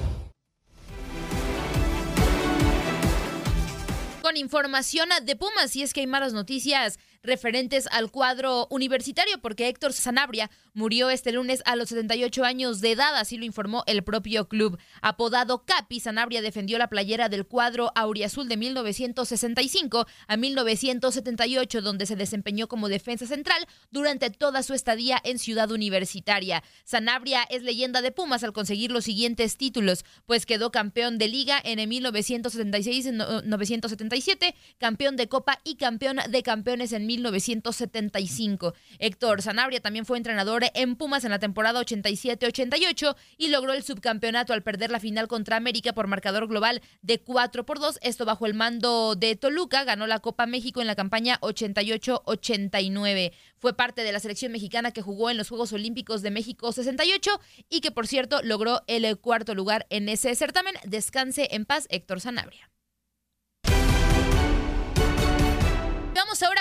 [4.21, 9.69] Con información de Pumas, y es que hay malas noticias referentes al cuadro universitario, porque
[9.69, 14.05] Héctor Sanabria murió este lunes a los 78 años de edad, así lo informó el
[14.05, 14.79] propio club.
[15.03, 22.17] Apodado Capi, Sanabria defendió la playera del cuadro auriazul de 1965 a 1978, donde se
[22.17, 26.63] desempeñó como defensa central durante toda su estadía en Ciudad Universitaria.
[26.85, 31.61] Sanabria es leyenda de Pumas al conseguir los siguientes títulos, pues quedó campeón de liga
[31.65, 38.75] en el 1976 1977, campeón de Copa y campeón de campeones en 1975.
[38.99, 44.53] Héctor Sanabria también fue entrenador en Pumas en la temporada 87-88 y logró el subcampeonato
[44.53, 47.99] al perder la final contra América por marcador global de 4 por 2.
[48.03, 49.85] Esto bajo el mando de Toluca.
[49.85, 53.33] Ganó la Copa México en la campaña 88-89.
[53.57, 57.41] Fue parte de la selección mexicana que jugó en los Juegos Olímpicos de México 68
[57.69, 60.75] y que, por cierto, logró el cuarto lugar en ese certamen.
[60.85, 62.71] Descanse en paz, Héctor Sanabria.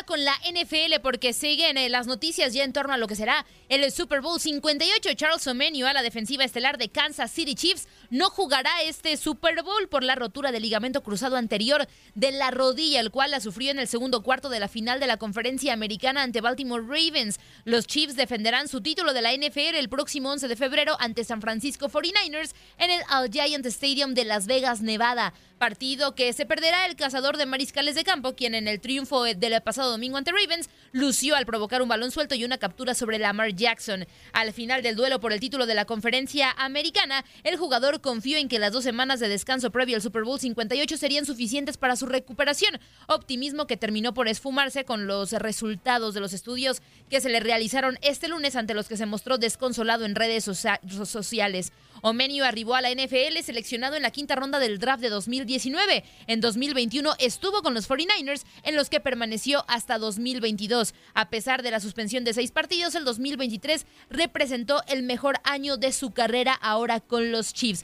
[0.08, 3.46] Con la NFL porque siguen eh, las noticias ya en torno a lo que será
[3.70, 5.14] el Super Bowl 58.
[5.14, 9.88] Charles O'Menio a la defensiva estelar de Kansas City Chiefs no jugará este Super Bowl
[9.90, 13.80] por la rotura del ligamento cruzado anterior de la rodilla, el cual la sufrió en
[13.80, 17.40] el segundo cuarto de la final de la conferencia americana ante Baltimore Ravens.
[17.66, 21.42] Los Chiefs defenderán su título de la NFL el próximo 11 de febrero ante San
[21.42, 25.34] Francisco 49ers en el Al Giant Stadium de Las Vegas, Nevada.
[25.58, 29.60] Partido que se perderá el cazador de mariscales de campo, quien en el triunfo del
[29.62, 33.56] pasado domingo ante Ravens lució al provocar un balón suelto y una captura sobre Lamar
[33.56, 34.06] Jackson.
[34.34, 38.50] Al final del duelo por el título de la conferencia americana, el jugador confió en
[38.50, 42.06] que las dos semanas de descanso previo al Super Bowl 58 serían suficientes para su
[42.06, 47.40] recuperación, optimismo que terminó por esfumarse con los resultados de los estudios que se le
[47.40, 51.72] realizaron este lunes ante los que se mostró desconsolado en redes sociales.
[52.02, 56.04] Omenio arribó a la NFL seleccionado en la quinta ronda del draft de 2019.
[56.28, 60.94] En 2021 estuvo con los 49ers, en los que permaneció hasta 2022.
[61.14, 65.92] A pesar de la suspensión de seis partidos, el 2023 representó el mejor año de
[65.92, 67.84] su carrera ahora con los Chiefs.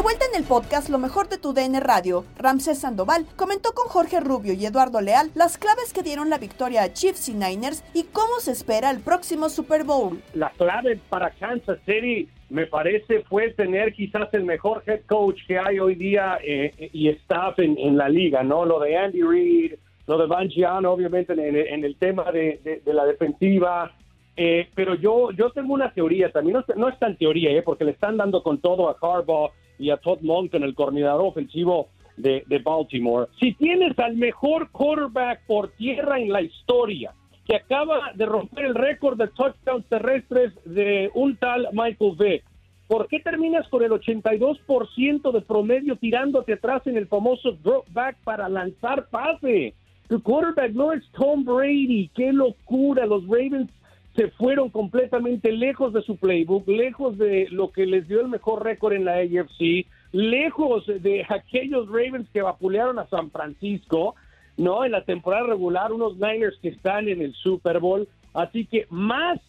[0.00, 3.86] De vuelta en el podcast Lo mejor de tu DN Radio, Ramsés Sandoval comentó con
[3.88, 7.84] Jorge Rubio y Eduardo Leal las claves que dieron la victoria a Chiefs y Niners
[7.92, 10.18] y cómo se espera el próximo Super Bowl.
[10.32, 15.58] La clave para Kansas City me parece fue tener quizás el mejor head coach que
[15.58, 18.64] hay hoy día eh, y staff en, la liga, ¿no?
[18.64, 19.74] Lo de Andy Reid,
[20.06, 23.92] lo de Van Giano, obviamente en, el tema de, la defensiva,
[24.36, 27.84] eh, pero yo, yo tengo una teoría también, no, no es tan teoría, eh, porque
[27.84, 32.62] le están dando con todo a Harbaugh y a Todd Monken, el coordinador ofensivo de,
[32.62, 33.28] Baltimore.
[33.38, 37.12] Si tienes al mejor quarterback por tierra en la historia,
[37.46, 42.44] que acaba de romper el récord de touchdowns terrestres de un tal Michael Vick,
[42.86, 48.16] ¿por qué terminas con el 82% de promedio tirándote atrás en el famoso drop back
[48.22, 49.74] para lanzar pase?
[50.08, 53.70] Tu quarterback no es Tom Brady, qué locura, los Ravens
[54.16, 58.64] se fueron completamente lejos de su playbook, lejos de lo que les dio el mejor
[58.64, 64.16] récord en la AFC, lejos de aquellos Ravens que vapulearon a San Francisco,
[64.56, 64.84] ¿no?
[64.84, 68.08] En la temporada regular, unos Niners que están en el Super Bowl.
[68.34, 69.40] Así que más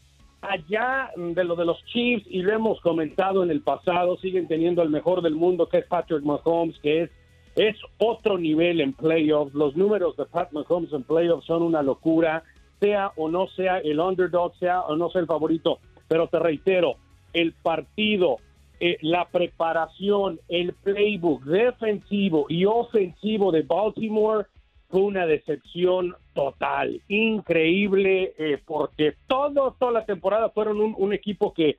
[0.42, 4.82] allá de lo de los Chiefs, y lo hemos comentado en el pasado, siguen teniendo
[4.84, 7.12] el mejor del mundo, que es Patrick Mahomes, que es,
[7.56, 9.54] es otro nivel en playoffs.
[9.54, 12.44] Los números de Pat Mahomes en playoffs son una locura
[12.82, 15.80] sea o no sea el underdog, sea o no sea el favorito.
[16.08, 16.96] Pero te reitero,
[17.32, 18.38] el partido,
[18.80, 24.48] eh, la preparación, el playbook defensivo y ofensivo de Baltimore
[24.90, 31.78] fue una decepción total, increíble, eh, porque todo, toda la temporada fueron un, equipo que,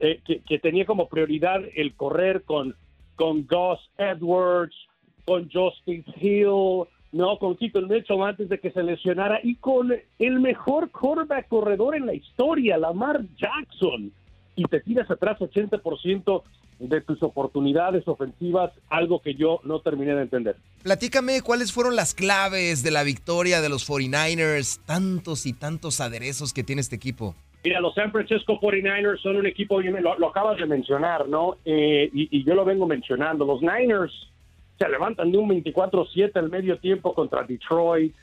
[0.00, 2.74] eh, que, que, tenía como prioridad el correr con,
[3.16, 4.76] con Gus Edwards,
[5.24, 10.40] con Justice Hill, no, con Keaton Mitchell antes de que se lesionara y con el
[10.40, 14.12] mejor quarterback corredor en la historia, Lamar Jackson,
[14.56, 16.42] y te tiras atrás 80%
[16.80, 20.56] de tus oportunidades ofensivas, algo que yo no terminé de entender.
[20.82, 26.52] Platícame cuáles fueron las claves de la victoria de los 49ers, tantos y tantos aderezos
[26.52, 27.36] que tiene este equipo.
[27.62, 31.58] Mira, los San Francisco 49ers son un equipo, lo, lo acabas de mencionar, ¿no?
[31.64, 33.46] Eh, y, y yo lo vengo mencionando.
[33.46, 34.12] Los Niners
[34.78, 38.14] se levantan de un 24-7 al medio tiempo contra Detroit.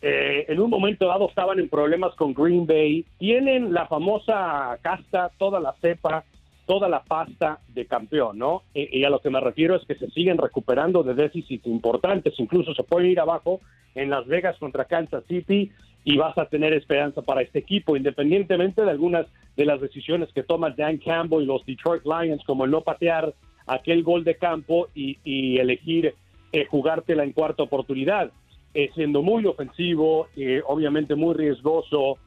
[0.00, 3.04] Eh, en un momento dado estaban en problemas con Green Bay.
[3.18, 6.24] Tienen la famosa casta, toda la cepa,
[6.66, 8.62] toda la pasta de campeón, ¿no?
[8.74, 12.34] Y, a lo que me refiero es que se siguen recuperando de déficits importantes.
[12.38, 13.60] Incluso se puede ir abajo
[13.94, 15.72] en Las Vegas contra Kansas City
[16.04, 20.42] y vas a tener esperanza para este equipo, independientemente de algunas de las decisiones que
[20.42, 23.34] toma Dan Campbell y los Detroit Lions, como el no patear
[23.68, 26.14] aquel gol de campo y, elegir
[26.52, 28.30] eh, jugártela en cuarta oportunidad,
[28.74, 32.18] eh, siendo muy ofensivo, eh, obviamente muy riesgoso,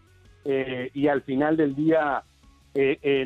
[0.43, 2.23] y al final del día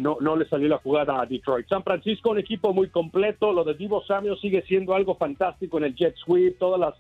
[0.01, 1.65] no, no le salió la jugada a Detroit.
[1.69, 5.86] San Francisco, un equipo muy completo, lo de Divo Samuel sigue siendo algo fantástico en
[5.86, 6.93] el jet sweep, todas las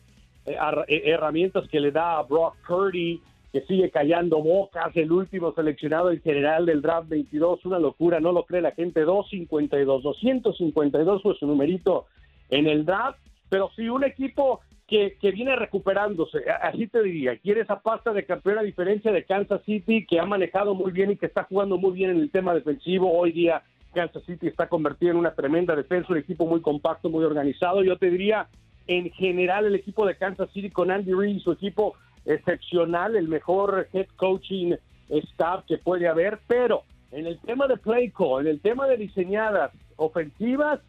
[0.87, 3.19] herramientas que le da a Brock Purdy,
[3.55, 8.33] que sigue callando bocas, el último seleccionado en general del draft 22, una locura, no
[8.33, 12.05] lo cree la gente, 252, 252 fue su numerito
[12.49, 17.61] en el draft, pero sí un equipo que, que viene recuperándose, así te diría, quiere
[17.61, 21.15] esa pasta de campeón a diferencia de Kansas City, que ha manejado muy bien y
[21.15, 23.63] que está jugando muy bien en el tema defensivo, hoy día
[23.93, 27.97] Kansas City está convertido en una tremenda defensa, un equipo muy compacto, muy organizado, yo
[27.97, 28.49] te diría,
[28.87, 33.27] en general el equipo de Kansas City con Andy Reid y su equipo excepcional, el
[33.27, 34.73] mejor head coaching
[35.09, 38.97] staff que puede haber, pero en el tema de play call, en el tema de
[38.97, 40.79] diseñadas ofensivas,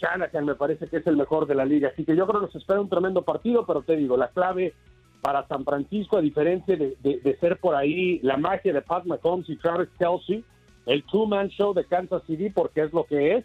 [0.00, 1.88] Shanahan me parece que es el mejor de la liga.
[1.88, 4.74] Así que yo creo que nos espera un tremendo partido, pero te digo, la clave
[5.22, 9.56] para San Francisco, a diferencia de, ser por ahí la magia de Pat McCombs y
[9.56, 10.44] Travis Kelsey,
[10.84, 13.44] el two-man show de Kansas City, porque es lo que es,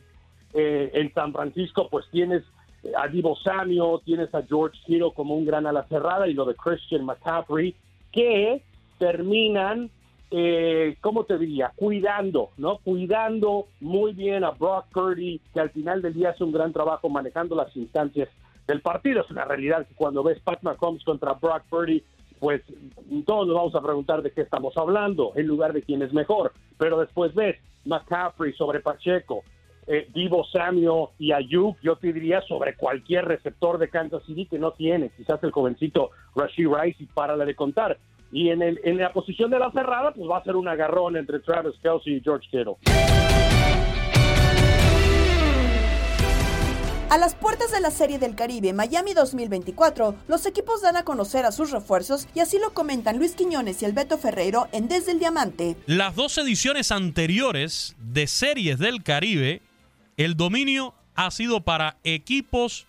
[0.53, 2.43] eh, en San Francisco pues tienes
[2.95, 3.37] a Divo
[4.03, 7.75] tienes a George Hero como un gran ala cerrada y lo de Christian McCaffrey,
[8.11, 8.63] que
[8.97, 9.89] terminan,
[10.31, 11.71] eh, ¿cómo te diría?
[11.75, 12.77] Cuidando, ¿no?
[12.77, 17.09] Cuidando muy bien a Brock Purdy, que al final del día hace un gran trabajo
[17.09, 18.29] manejando las instancias
[18.67, 19.21] del partido.
[19.21, 22.03] Es una realidad que cuando ves Pat McCombs contra Brock Purdy,
[22.39, 22.61] pues
[23.25, 26.53] todos nos vamos a preguntar de qué estamos hablando, en lugar de quién es mejor.
[26.77, 29.43] Pero después ves McCaffrey sobre Pacheco,
[29.91, 34.57] eh, Divo Samuel y Ayuk, yo te diría sobre cualquier receptor de Kansas City que
[34.57, 37.97] no tiene, quizás el jovencito Rashid Rice y para la de contar.
[38.31, 41.17] Y en, el, en la posición de la cerrada, pues va a ser un agarrón
[41.17, 42.77] entre Travis Kelsey y George Kittle.
[47.09, 51.43] A las puertas de la Serie del Caribe Miami 2024, los equipos dan a conocer
[51.43, 55.11] a sus refuerzos y así lo comentan Luis Quiñones y el Beto Ferreiro en Desde
[55.11, 55.75] el Diamante.
[55.85, 59.61] Las dos ediciones anteriores de Series del Caribe
[60.17, 62.85] el dominio ha sido para equipos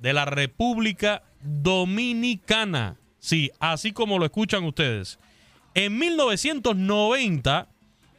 [0.00, 2.96] de la República Dominicana.
[3.18, 5.18] Sí, así como lo escuchan ustedes.
[5.74, 7.68] En 1990,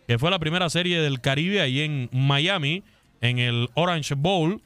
[0.07, 2.83] que fue la primera serie del Caribe ahí en Miami,
[3.21, 4.61] en el Orange Bowl,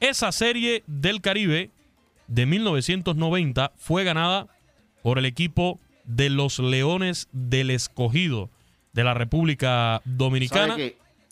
[0.00, 1.70] esa serie del Caribe
[2.26, 4.48] de 1990 fue ganada
[5.02, 8.50] por el equipo de los Leones del Escogido
[8.92, 10.76] de la República Dominicana.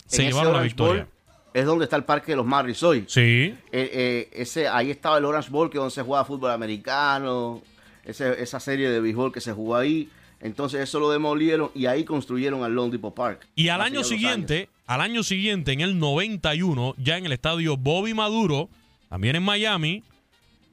[0.07, 1.09] Se llevaron la victoria
[1.55, 3.05] es donde está el parque de los Marlins hoy.
[3.09, 3.21] Sí.
[3.21, 7.62] Eh, eh, ese, ahí estaba el Orange Bowl, que es donde se jugaba fútbol americano,
[8.05, 10.09] esa serie de béisbol que se jugó ahí.
[10.41, 13.47] Entonces eso lo demolieron y ahí construyeron al Lone Depot Park.
[13.55, 18.12] Y al año siguiente, al año siguiente, en el 91, ya en el estadio Bobby
[18.12, 18.69] Maduro,
[19.09, 20.03] también en Miami,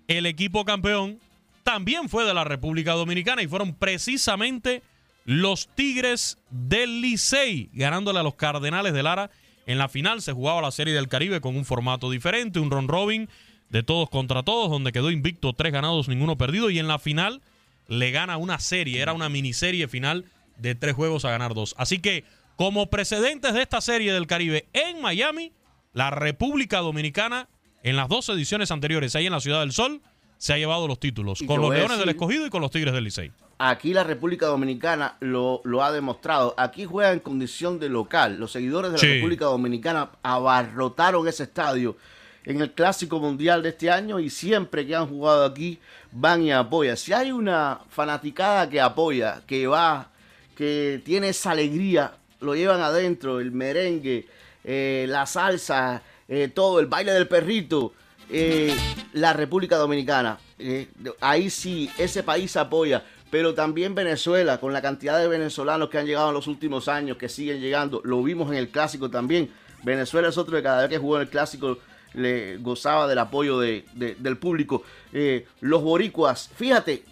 [0.07, 1.19] el equipo campeón
[1.63, 4.81] también fue de la República Dominicana y fueron precisamente
[5.25, 9.29] los Tigres del Licey, ganándole a los Cardenales de Lara
[9.69, 12.87] en la final se jugaba la Serie del Caribe con un formato diferente, un ron
[12.87, 13.29] robin
[13.69, 16.71] de todos contra todos, donde quedó invicto tres ganados, ninguno perdido.
[16.71, 17.43] Y en la final
[17.87, 20.25] le gana una serie, era una miniserie final
[20.57, 21.75] de tres juegos a ganar dos.
[21.77, 22.23] Así que,
[22.55, 25.53] como precedentes de esta Serie del Caribe en Miami,
[25.93, 27.47] la República Dominicana,
[27.83, 30.01] en las dos ediciones anteriores, ahí en la Ciudad del Sol,
[30.39, 33.03] se ha llevado los títulos, con los Leones del Escogido y con los Tigres del
[33.03, 33.31] Licey.
[33.57, 36.55] Aquí la República Dominicana lo, lo, ha demostrado.
[36.57, 38.37] Aquí juega en condición de local.
[38.39, 41.97] Los seguidores de la República Dominicana abarrotaron ese estadio
[42.45, 45.77] en el Clásico Mundial de este año y siempre que han jugado aquí
[46.13, 46.95] van y apoyan.
[46.95, 50.09] Si hay una fanaticada que apoya, que va,
[50.55, 54.25] que tiene esa alegría, lo llevan adentro, el merengue,
[54.63, 57.91] eh, la salsa, eh, todo, el baile del perrito,
[58.29, 58.75] eh,
[59.13, 60.89] la República Dominicana eh,
[61.21, 63.03] ahí sí, ese país apoya.
[63.31, 67.17] Pero también Venezuela, con la cantidad de venezolanos que han llegado en los últimos años,
[67.17, 69.51] que siguen llegando, lo vimos en el clásico también.
[69.83, 71.77] Venezuela es otro de cada vez que jugó en el clásico
[72.13, 74.83] le gozaba del apoyo de, del público.
[75.13, 77.03] Eh, los boricuas, fíjate,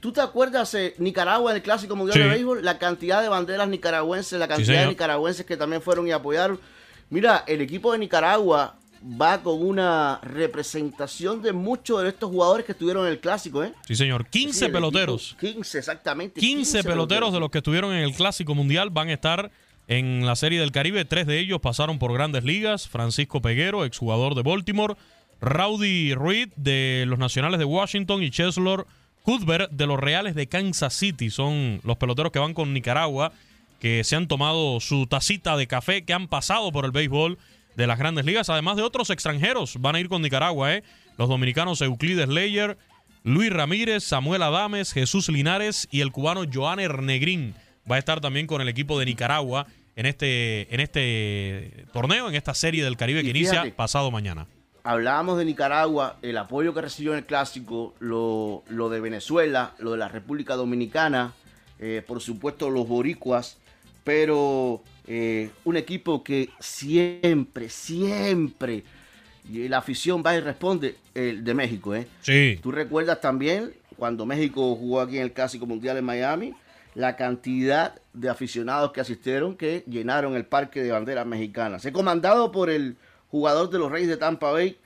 [0.00, 2.64] ¿tú te acuerdas de Nicaragua en el Clásico Mundial de Béisbol?
[2.64, 6.58] La cantidad de banderas nicaragüenses, la cantidad de nicaragüenses que también fueron y apoyaron.
[7.10, 12.72] Mira, el equipo de Nicaragua va con una representación de muchos de estos jugadores que
[12.72, 13.72] estuvieron en el clásico, ¿eh?
[13.86, 14.26] Sí, señor.
[14.28, 15.36] 15 peloteros.
[15.40, 16.40] 15, exactamente.
[16.40, 19.50] 15, peloteros, de los que estuvieron en el clásico mundial van a estar
[19.88, 21.04] en la Serie del Caribe.
[21.04, 22.88] Tres de ellos pasaron por grandes ligas.
[22.88, 24.96] Francisco Peguero, exjugador de Baltimore.
[25.40, 28.86] Rowdy Reed de los Nacionales de Washington y Cheslor
[29.22, 31.30] Cuthbert de los Reales de Kansas City.
[31.30, 33.32] Son los peloteros que van con Nicaragua,
[33.80, 37.38] que se han tomado su tacita de café, que han pasado por el béisbol
[37.76, 39.76] de las grandes ligas, además de otros extranjeros.
[39.80, 40.82] Van a ir con Nicaragua, ¿eh?
[41.18, 42.78] Los dominicanos Euclides Leyer,
[43.22, 47.54] Luis Ramírez, Samuel Adames, Jesús Linares y el cubano Joaner Negrín.
[47.90, 52.34] Va a estar también con el equipo de Nicaragua en este, en este torneo, en
[52.34, 54.46] esta serie del Caribe que inicia pasado mañana.
[54.82, 59.98] Hablábamos de Nicaragua, el apoyo que recibió en el clásico, lo, de Venezuela, lo de
[59.98, 61.32] la República Dominicana,
[61.80, 63.58] eh, por supuesto los boricuas,
[64.04, 68.84] pero eh, un equipo que siempre, siempre
[69.50, 72.06] la afición va y responde, el de México, ¿eh?
[72.20, 72.58] Sí.
[72.62, 76.54] Tú recuerdas también cuando México jugó aquí en el Clásico Mundial en Miami,
[76.94, 81.84] la cantidad de aficionados que asistieron que llenaron el parque de banderas mexicanas.
[81.84, 82.96] He comandado por el
[83.30, 84.78] jugador de los Reyes de Tampa Bay,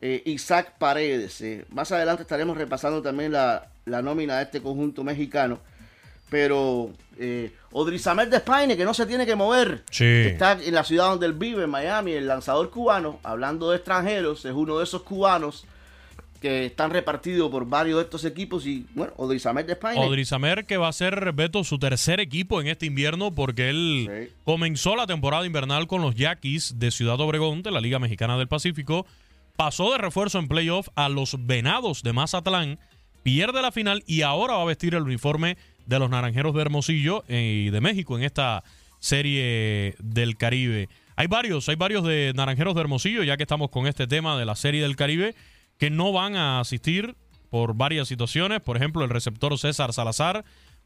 [0.00, 1.40] eh, Isaac Paredes.
[1.42, 5.60] Eh, más adelante estaremos repasando también la, la nómina de este conjunto mexicano.
[6.30, 11.06] Pero eh, Odrizamer de España, que no se tiene que mover, está en la ciudad
[11.06, 15.02] donde él vive, en Miami, el lanzador cubano, hablando de extranjeros, es uno de esos
[15.02, 15.64] cubanos
[16.40, 20.00] que están repartidos por varios de estos equipos y bueno, Odrizamer de España.
[20.00, 24.94] Odrizamer que va a ser, Beto, su tercer equipo en este invierno porque él comenzó
[24.94, 29.06] la temporada invernal con los Yaquis de Ciudad Obregón de la Liga Mexicana del Pacífico,
[29.56, 32.78] pasó de refuerzo en playoff a los Venados de Mazatlán,
[33.24, 35.56] pierde la final y ahora va a vestir el uniforme
[35.88, 38.62] de los Naranjeros de Hermosillo eh, y de México en esta
[39.00, 40.88] serie del Caribe.
[41.16, 44.44] Hay varios, hay varios de Naranjeros de Hermosillo, ya que estamos con este tema de
[44.44, 45.34] la serie del Caribe,
[45.78, 47.16] que no van a asistir
[47.48, 48.60] por varias situaciones.
[48.60, 50.44] Por ejemplo, el receptor César Salazar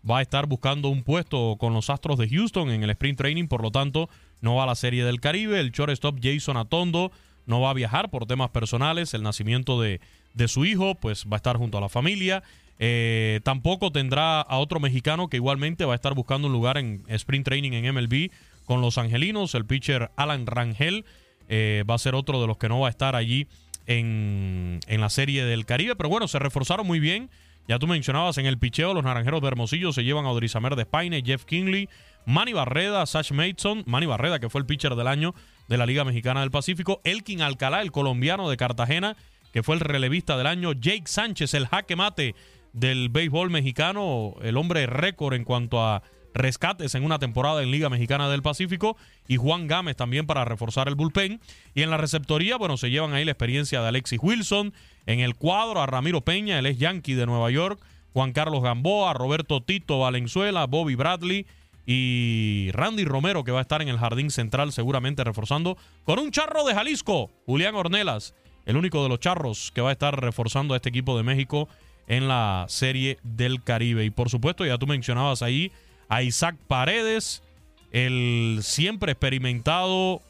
[0.09, 3.49] va a estar buscando un puesto con los Astros de Houston en el sprint training,
[3.49, 4.09] por lo tanto,
[4.41, 5.59] no va a la serie del Caribe.
[5.59, 7.11] El shortstop Jason Atondo
[7.45, 10.01] no va a viajar por temas personales, el nacimiento de,
[10.35, 12.45] de su hijo, pues va a estar junto a la familia.
[12.79, 17.05] Eh, tampoco tendrá a otro mexicano que igualmente va a estar buscando un lugar en
[17.09, 18.31] sprint training en MLB
[18.65, 19.55] con los angelinos.
[19.55, 21.05] El pitcher Alan Rangel
[21.49, 23.47] eh, va a ser otro de los que no va a estar allí
[23.87, 25.97] en, la serie del Caribe.
[25.97, 27.31] Pero bueno, se reforzaron muy bien.
[27.69, 30.83] Ya tú mencionabas en el picheo, los naranjeros de Hermosillo se llevan a Odrizamer de
[30.83, 31.89] Spain, Jeff Kingley,
[32.27, 35.33] Manny Barreda, Sash Mason, Manny Barreda, que fue el pitcher del año
[35.69, 39.17] de la Liga Mexicana del Pacífico, Elkin Alcalá, el colombiano de Cartagena,
[39.53, 42.35] que fue el relevista del año, Jake Sánchez, el jaque mate
[42.73, 46.03] del béisbol mexicano, el hombre récord en cuanto a
[46.35, 48.97] rescates en una temporada en Liga Mexicana del Pacífico
[49.29, 51.41] y Juan Gámez también para reforzar el bullpen.
[51.75, 54.73] Y en la receptoría, bueno, se llevan ahí la experiencia de Alexis Wilson,
[55.07, 57.81] en el cuadro a Ramiro Peña, el ex Yankee de Nueva York,
[58.13, 61.47] Juan Carlos Gamboa, Roberto Tito Valenzuela, Bobby Bradley
[61.85, 66.31] y Randy Romero que va a estar en el jardín central seguramente reforzando con un
[66.31, 68.35] charro de Jalisco, Julián Ornelas,
[68.67, 71.69] el único de los charros que va a estar reforzando a este equipo de México
[72.07, 74.05] en la Serie del Caribe.
[74.05, 75.73] Y por supuesto, ya tú mencionabas ahí
[76.09, 77.43] a Isaac Paredes,
[77.91, 80.23] el siempre experimentado,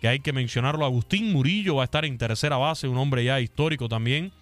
[0.00, 3.40] que hay que mencionarlo, Agustín Murillo va a estar en tercera base, un hombre ya
[3.40, 4.32] histórico también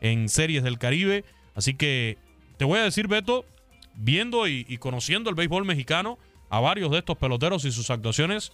[0.00, 1.24] en Series del Caribe.
[1.54, 2.16] Así que
[2.56, 3.44] te voy a decir, Beto,
[3.94, 8.52] viendo y, conociendo el béisbol mexicano, a varios de estos peloteros y sus actuaciones,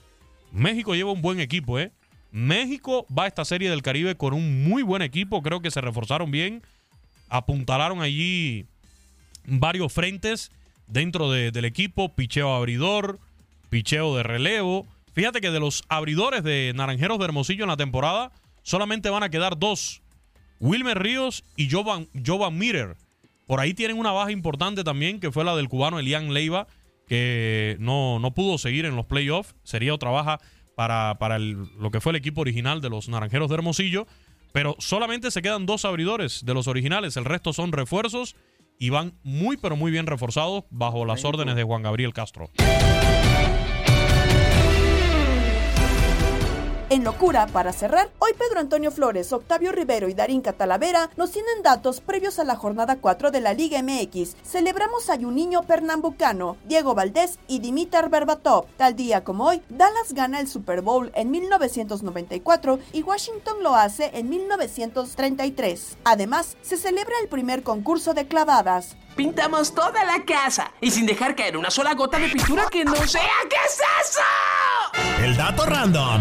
[0.52, 1.92] México lleva un buen equipo, ¿eh?
[2.30, 5.80] México va a esta serie del Caribe con un muy buen equipo, creo que se
[5.80, 6.62] reforzaron bien
[7.28, 8.66] apuntalaron allí
[9.44, 10.50] varios frentes
[10.86, 13.18] dentro del equipo, picheo abridor,
[13.70, 14.86] picheo de relevo.
[15.12, 19.30] Fíjate que de los abridores de Naranjeros de Hermosillo en la temporada, solamente van a
[19.30, 20.02] quedar dos.
[20.60, 22.96] Wilmer Ríos y Jovan, Jovan Mirer.
[23.46, 26.66] Por ahí tienen una baja importante también, que fue la del cubano Elian Leiva,
[27.06, 29.54] que no, no pudo seguir en los playoffs.
[29.62, 30.40] Sería otra baja
[30.74, 34.06] para, para lo que fue el equipo original de los Naranjeros de Hermosillo.
[34.52, 38.36] Pero solamente se quedan dos abridores de los originales, el resto son refuerzos
[38.78, 42.50] y van muy pero muy bien reforzados bajo las órdenes de Juan Gabriel Castro.
[46.88, 51.64] En locura, para cerrar, hoy Pedro Antonio Flores, Octavio Rivero y Darín Catalavera nos tienen
[51.64, 54.36] datos previos a la jornada 4 de la Liga MX.
[54.44, 58.66] Celebramos a Niño Pernambucano, Diego Valdés y Dimitar Berbatov.
[58.76, 64.12] Tal día como hoy, Dallas gana el Super Bowl en 1994 y Washington lo hace
[64.14, 65.98] en 1933.
[66.04, 68.94] Además, se celebra el primer concurso de clavadas.
[69.16, 72.94] Pintamos toda la casa y sin dejar caer una sola gota de pintura que no
[73.06, 73.22] sea.
[73.48, 75.24] ¿Qué es eso?
[75.24, 76.20] El dato random.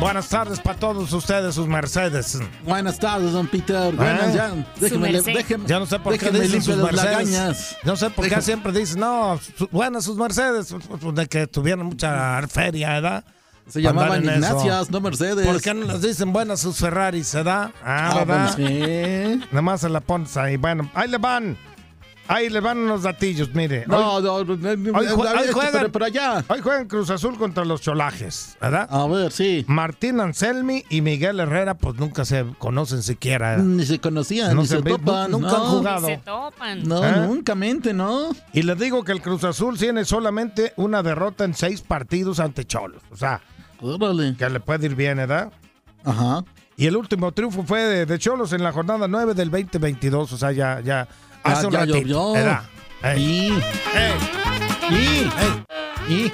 [0.00, 2.38] buenas tardes para todos ustedes, sus Mercedes.
[2.64, 3.94] Buenas tardes, don Peter.
[3.94, 4.52] Buenas, ya.
[4.80, 7.76] Déjeme, déjeme, ya no sé por qué dicen sus Mercedes.
[7.84, 9.38] No sé por qué siempre dicen, no,
[9.70, 10.74] buenas sus Mercedes,
[11.14, 13.24] de que tuvieron mucha feria, ¿verdad?
[13.68, 15.46] Se llamaban Ignacias, no Mercedes.
[15.46, 17.72] ¿Por qué no les dicen buenas sus Ferraris, ¿verdad?
[17.82, 18.54] Ah, ah ¿verdad?
[18.56, 19.40] sí.
[19.50, 20.56] Nada más se la pones ahí.
[20.56, 21.56] Bueno, ahí le van.
[22.28, 23.84] Ahí le van unos datillos, mire.
[23.86, 26.44] No, no, no, hoy, juegan, pero allá.
[26.48, 28.88] Hoy juegan Cruz Azul contra los Cholajes, ¿verdad?
[28.90, 29.64] A ver, sí.
[29.68, 33.58] Martín Anselmi y Miguel Herrera, pues nunca se conocen siquiera.
[33.58, 35.30] Ni se conocían, ni se, topan.
[35.30, 36.08] Nunca han jugado.
[36.08, 36.88] Ni se topan.
[36.88, 37.26] No, ¿Eh?
[37.28, 38.30] nunca mente, ¿no?
[38.52, 42.64] Y les digo que el Cruz Azul tiene solamente una derrota en seis partidos ante
[42.64, 43.02] Cholos.
[43.12, 43.40] O sea,
[44.36, 45.52] que le puede ir bien, ¿verdad?
[46.04, 46.44] Ajá.
[46.76, 50.32] Y el último triunfo fue de, de Cholos en la jornada 9 del 2022.
[50.32, 51.08] O sea, ya, ya
[51.46, 52.34] Hace ya, llovió.
[53.16, 53.52] Y,
[56.08, 56.32] y,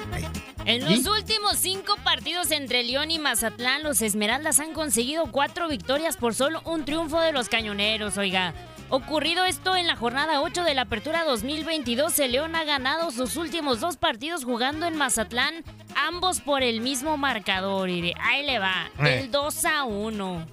[0.65, 6.17] en los últimos cinco partidos entre León y Mazatlán, los Esmeraldas han conseguido cuatro victorias
[6.17, 8.53] por solo un triunfo de los cañoneros, oiga.
[8.95, 13.37] Ocurrido esto en la jornada 8 de la Apertura 2022, el León ha ganado sus
[13.37, 15.63] últimos dos partidos jugando en Mazatlán,
[15.95, 17.89] ambos por el mismo marcador.
[17.89, 19.21] Y ahí le va, eh.
[19.21, 20.45] el 2 a 1.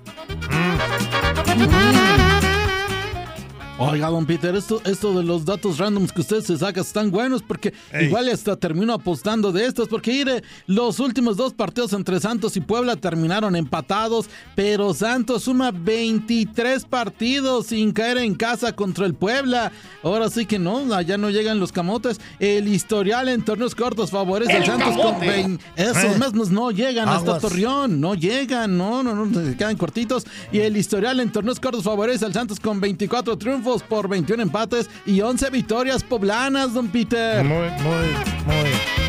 [3.83, 7.43] Oiga, don Peter, esto, esto de los datos randoms que usted se saca están buenos
[7.43, 12.59] porque igual hasta termino apostando de estos porque mire, los últimos dos partidos entre Santos
[12.59, 19.15] y Puebla terminaron empatados, pero Santos suma 23 partidos sin caer en casa contra el
[19.15, 19.73] Puebla.
[20.03, 22.21] Ahora sí que no, allá no llegan los camotes.
[22.39, 25.65] El historial en torneos cortos favorece al Santos con 20.
[25.77, 26.19] Esos eh.
[26.19, 30.27] mismos no llegan hasta Torreón, no llegan, no, no, no, se quedan cortitos.
[30.53, 34.91] Y el historial en torneos cortos favorece al Santos con 24 triunfos por 21 empates
[35.07, 37.45] y 11 victorias poblanas, don Peter.
[37.45, 38.09] Muy, muy,
[38.47, 39.01] muy.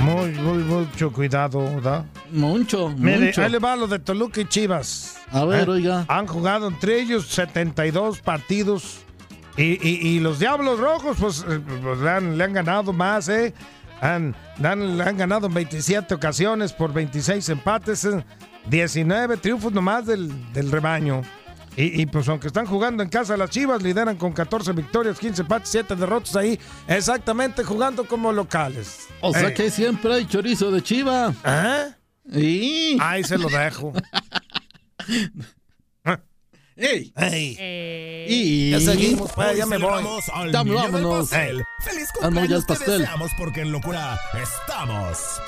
[0.00, 2.06] Muy, muy, mucho cuidado, ¿verdad?
[2.32, 5.18] Mucho, Mire, ahí le va lo de Toluca y Chivas.
[5.30, 5.70] A ver, ¿Eh?
[5.70, 6.04] oiga.
[6.08, 9.00] Han jugado entre ellos 72 partidos.
[9.56, 13.52] Y, los Diablos Rojos, pues, eh, pues le, han, ganado más, ¿eh?
[14.00, 18.08] Han, han, han, ganado en 27 ocasiones por 26 empates,
[18.70, 21.20] 19 triunfos nomás del, del rebaño.
[21.82, 25.70] Y, pues aunque están jugando en casa las Chivas, lideran con 14 victorias, 15 empates,
[25.70, 29.08] 7 derrotas ahí, exactamente jugando como locales.
[29.20, 31.34] O sea que siempre hay chorizo de Chiva.
[31.44, 31.88] ¿Ah?
[32.32, 32.98] Y...
[33.00, 33.92] Ahí se lo dejo.
[36.76, 37.12] ¡Ey!
[37.14, 37.56] ¡Ey!
[37.58, 38.26] Eh...
[38.28, 38.70] Y...
[38.70, 40.02] Ya seguimos, pues, ya me voy.
[40.52, 41.30] vámonos.
[41.30, 45.40] Feliz cumpleaños te deseamos porque en locura estamos.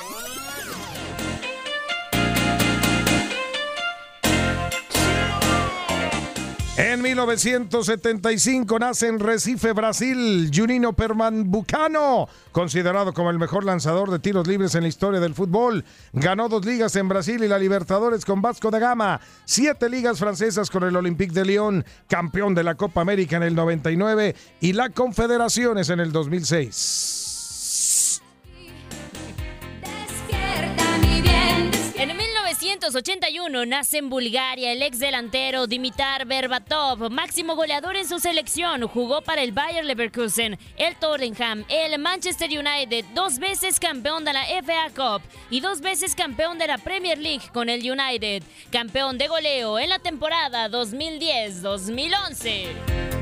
[6.75, 14.47] En 1975 nace en Recife, Brasil, Junino Pernambucano, considerado como el mejor lanzador de tiros
[14.47, 15.85] libres en la historia del fútbol.
[16.13, 20.71] Ganó dos ligas en Brasil y la Libertadores con Vasco da Gama, siete ligas francesas
[20.71, 24.89] con el Olympique de Lyon, campeón de la Copa América en el 99 y la
[24.89, 27.22] Confederaciones en el 2006.
[32.73, 38.87] 1981 nace en Bulgaria el ex delantero Dimitar Berbatov, máximo goleador en su selección.
[38.87, 44.43] Jugó para el Bayer Leverkusen, el Tottenham, el Manchester United, dos veces campeón de la
[44.63, 45.21] FA Cup
[45.51, 48.41] y dos veces campeón de la Premier League con el United.
[48.71, 53.12] Campeón de goleo en la temporada 2010-2011.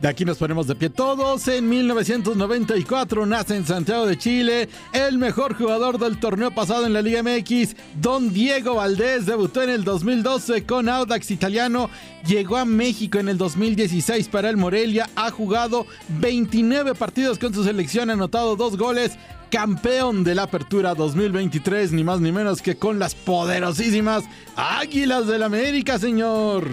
[0.00, 1.46] De aquí nos ponemos de pie todos.
[1.48, 7.02] En 1994 nace en Santiago de Chile el mejor jugador del torneo pasado en la
[7.02, 9.26] Liga MX, Don Diego Valdés.
[9.26, 11.90] Debutó en el 2012 con Audax Italiano.
[12.26, 15.10] Llegó a México en el 2016 para el Morelia.
[15.16, 15.86] Ha jugado
[16.20, 19.18] 29 partidos con su selección, ha anotado dos goles
[19.50, 24.24] campeón de la Apertura 2023, ni más ni menos que con las poderosísimas
[24.56, 26.70] Águilas del América, señor.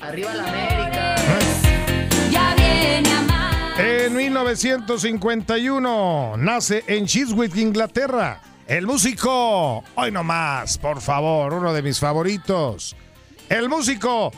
[0.00, 1.59] Arriba la América.
[3.78, 11.80] En 1951 nace en Chiswick, Inglaterra, el músico, hoy no más, por favor, uno de
[11.80, 12.94] mis favoritos,
[13.48, 14.30] el músico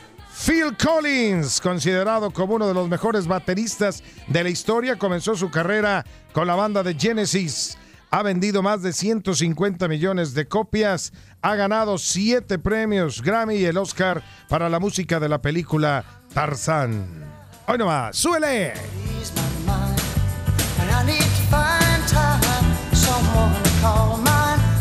[0.44, 6.04] Phil Collins, considerado como uno de los mejores bateristas de la historia, comenzó su carrera
[6.32, 7.76] con la banda de Genesis.
[8.10, 13.76] Ha vendido más de 150 millones de copias, ha ganado siete premios Grammy y el
[13.76, 17.31] Oscar para la música de la película Tarzán.
[17.72, 18.74] Hoy nomás, súbele.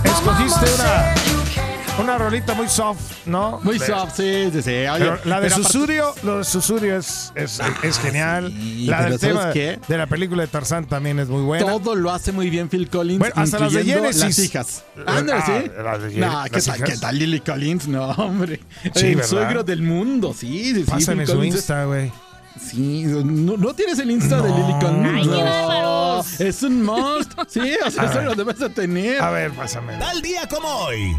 [0.04, 1.14] Escogiste una
[2.00, 3.62] una rolita muy soft, ¿no?
[3.64, 4.84] Muy soft, sí, sí, sí.
[5.24, 8.54] la de Susurio, lo de Susurio es, es, ah, es genial.
[8.86, 11.66] la del tema de la película de Tarzán también es muy buena.
[11.66, 13.20] Todo lo hace muy bien Phil Collins.
[13.20, 14.22] Bueno, hasta las de Genesis.
[14.22, 14.84] Las hijas.
[15.06, 15.72] Anda, ah, ¿sí?
[15.82, 17.88] Las de no, ¿qué, tal, ¿qué tal Lily Collins?
[17.88, 18.60] No, hombre.
[18.96, 22.12] Sí, el suegro del mundo, sí, sí, Pásame su Insta, güey.
[22.60, 25.28] Sí, no, tienes el Insta de Lily Collins.
[25.28, 27.32] no, es un must.
[27.48, 29.22] Sí, o sea, eso lo debes de tener.
[29.22, 29.98] A ver, pásame.
[29.98, 31.16] Tal día como hoy.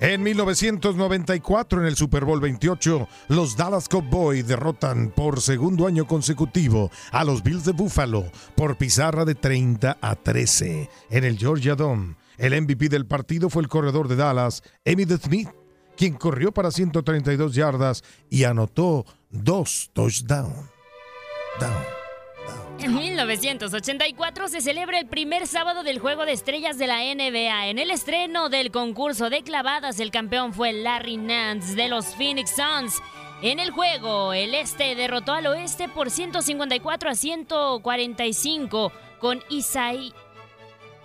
[0.00, 6.92] En 1994, en el Super Bowl 28, los Dallas Cowboys derrotan por segundo año consecutivo
[7.10, 12.14] a los Bills de Buffalo por pizarra de 30 a 13 en el Georgia Dome.
[12.38, 15.48] El MVP del partido fue el corredor de Dallas, Emmitt Smith,
[15.96, 20.70] quien corrió para 132 yardas y anotó dos touchdowns.
[21.60, 21.98] Down.
[22.78, 27.66] En 1984 se celebra el primer sábado del Juego de Estrellas de la NBA.
[27.70, 32.54] En el estreno del concurso de clavadas, el campeón fue Larry Nance de los Phoenix
[32.54, 33.02] Suns.
[33.42, 40.14] En el juego, el este derrotó al oeste por 154 a 145 con Isai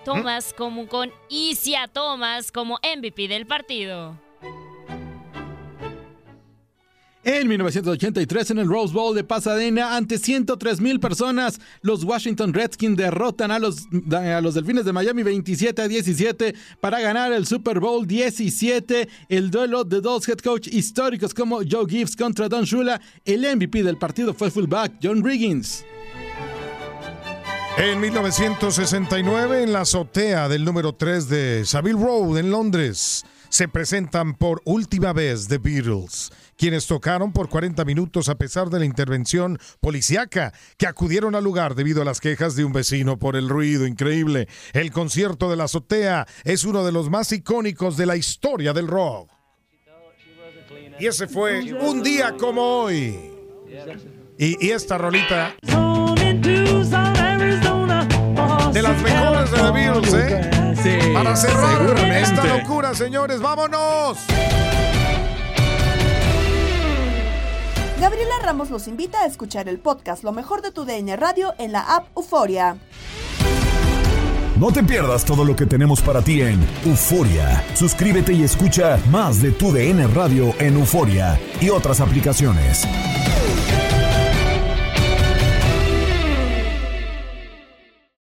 [0.03, 4.17] Thomas como con Isia Thomas como MVP del partido.
[7.25, 12.97] En 1983, en el Rose Bowl de Pasadena, ante 103 mil personas, los Washington Redskins
[12.97, 17.79] derrotan a los, a los Delfines de Miami 27 a 17 para ganar el Super
[17.79, 19.07] Bowl 17.
[19.29, 22.99] El duelo de dos head coach históricos como Joe Gibbs contra Don Shula.
[23.23, 25.85] El MVP del partido fue fullback John Riggins.
[27.77, 34.35] En 1969, en la azotea del número 3 de Savile Road en Londres, se presentan
[34.35, 39.59] por última vez The Beatles quienes tocaron por 40 minutos a pesar de la intervención
[39.81, 43.85] policíaca que acudieron al lugar debido a las quejas de un vecino por el ruido
[43.85, 44.47] increíble.
[44.73, 48.87] El concierto de la azotea es uno de los más icónicos de la historia del
[48.87, 49.29] rock.
[50.99, 53.31] Y ese fue un día como hoy.
[54.37, 55.55] Y, esta rolita
[58.73, 61.13] de las mejores de The Beatles, ¿eh?
[61.13, 64.17] Para cerrar esta locura, señores, vámonos.
[68.01, 71.71] Gabriela Ramos los invita a escuchar el podcast Lo mejor de tu DN Radio en
[71.71, 72.77] la app Euforia.
[74.59, 77.63] No te pierdas todo lo que tenemos para ti en Euforia.
[77.75, 82.87] Suscríbete y escucha más de tu DN Radio en Euforia y otras aplicaciones.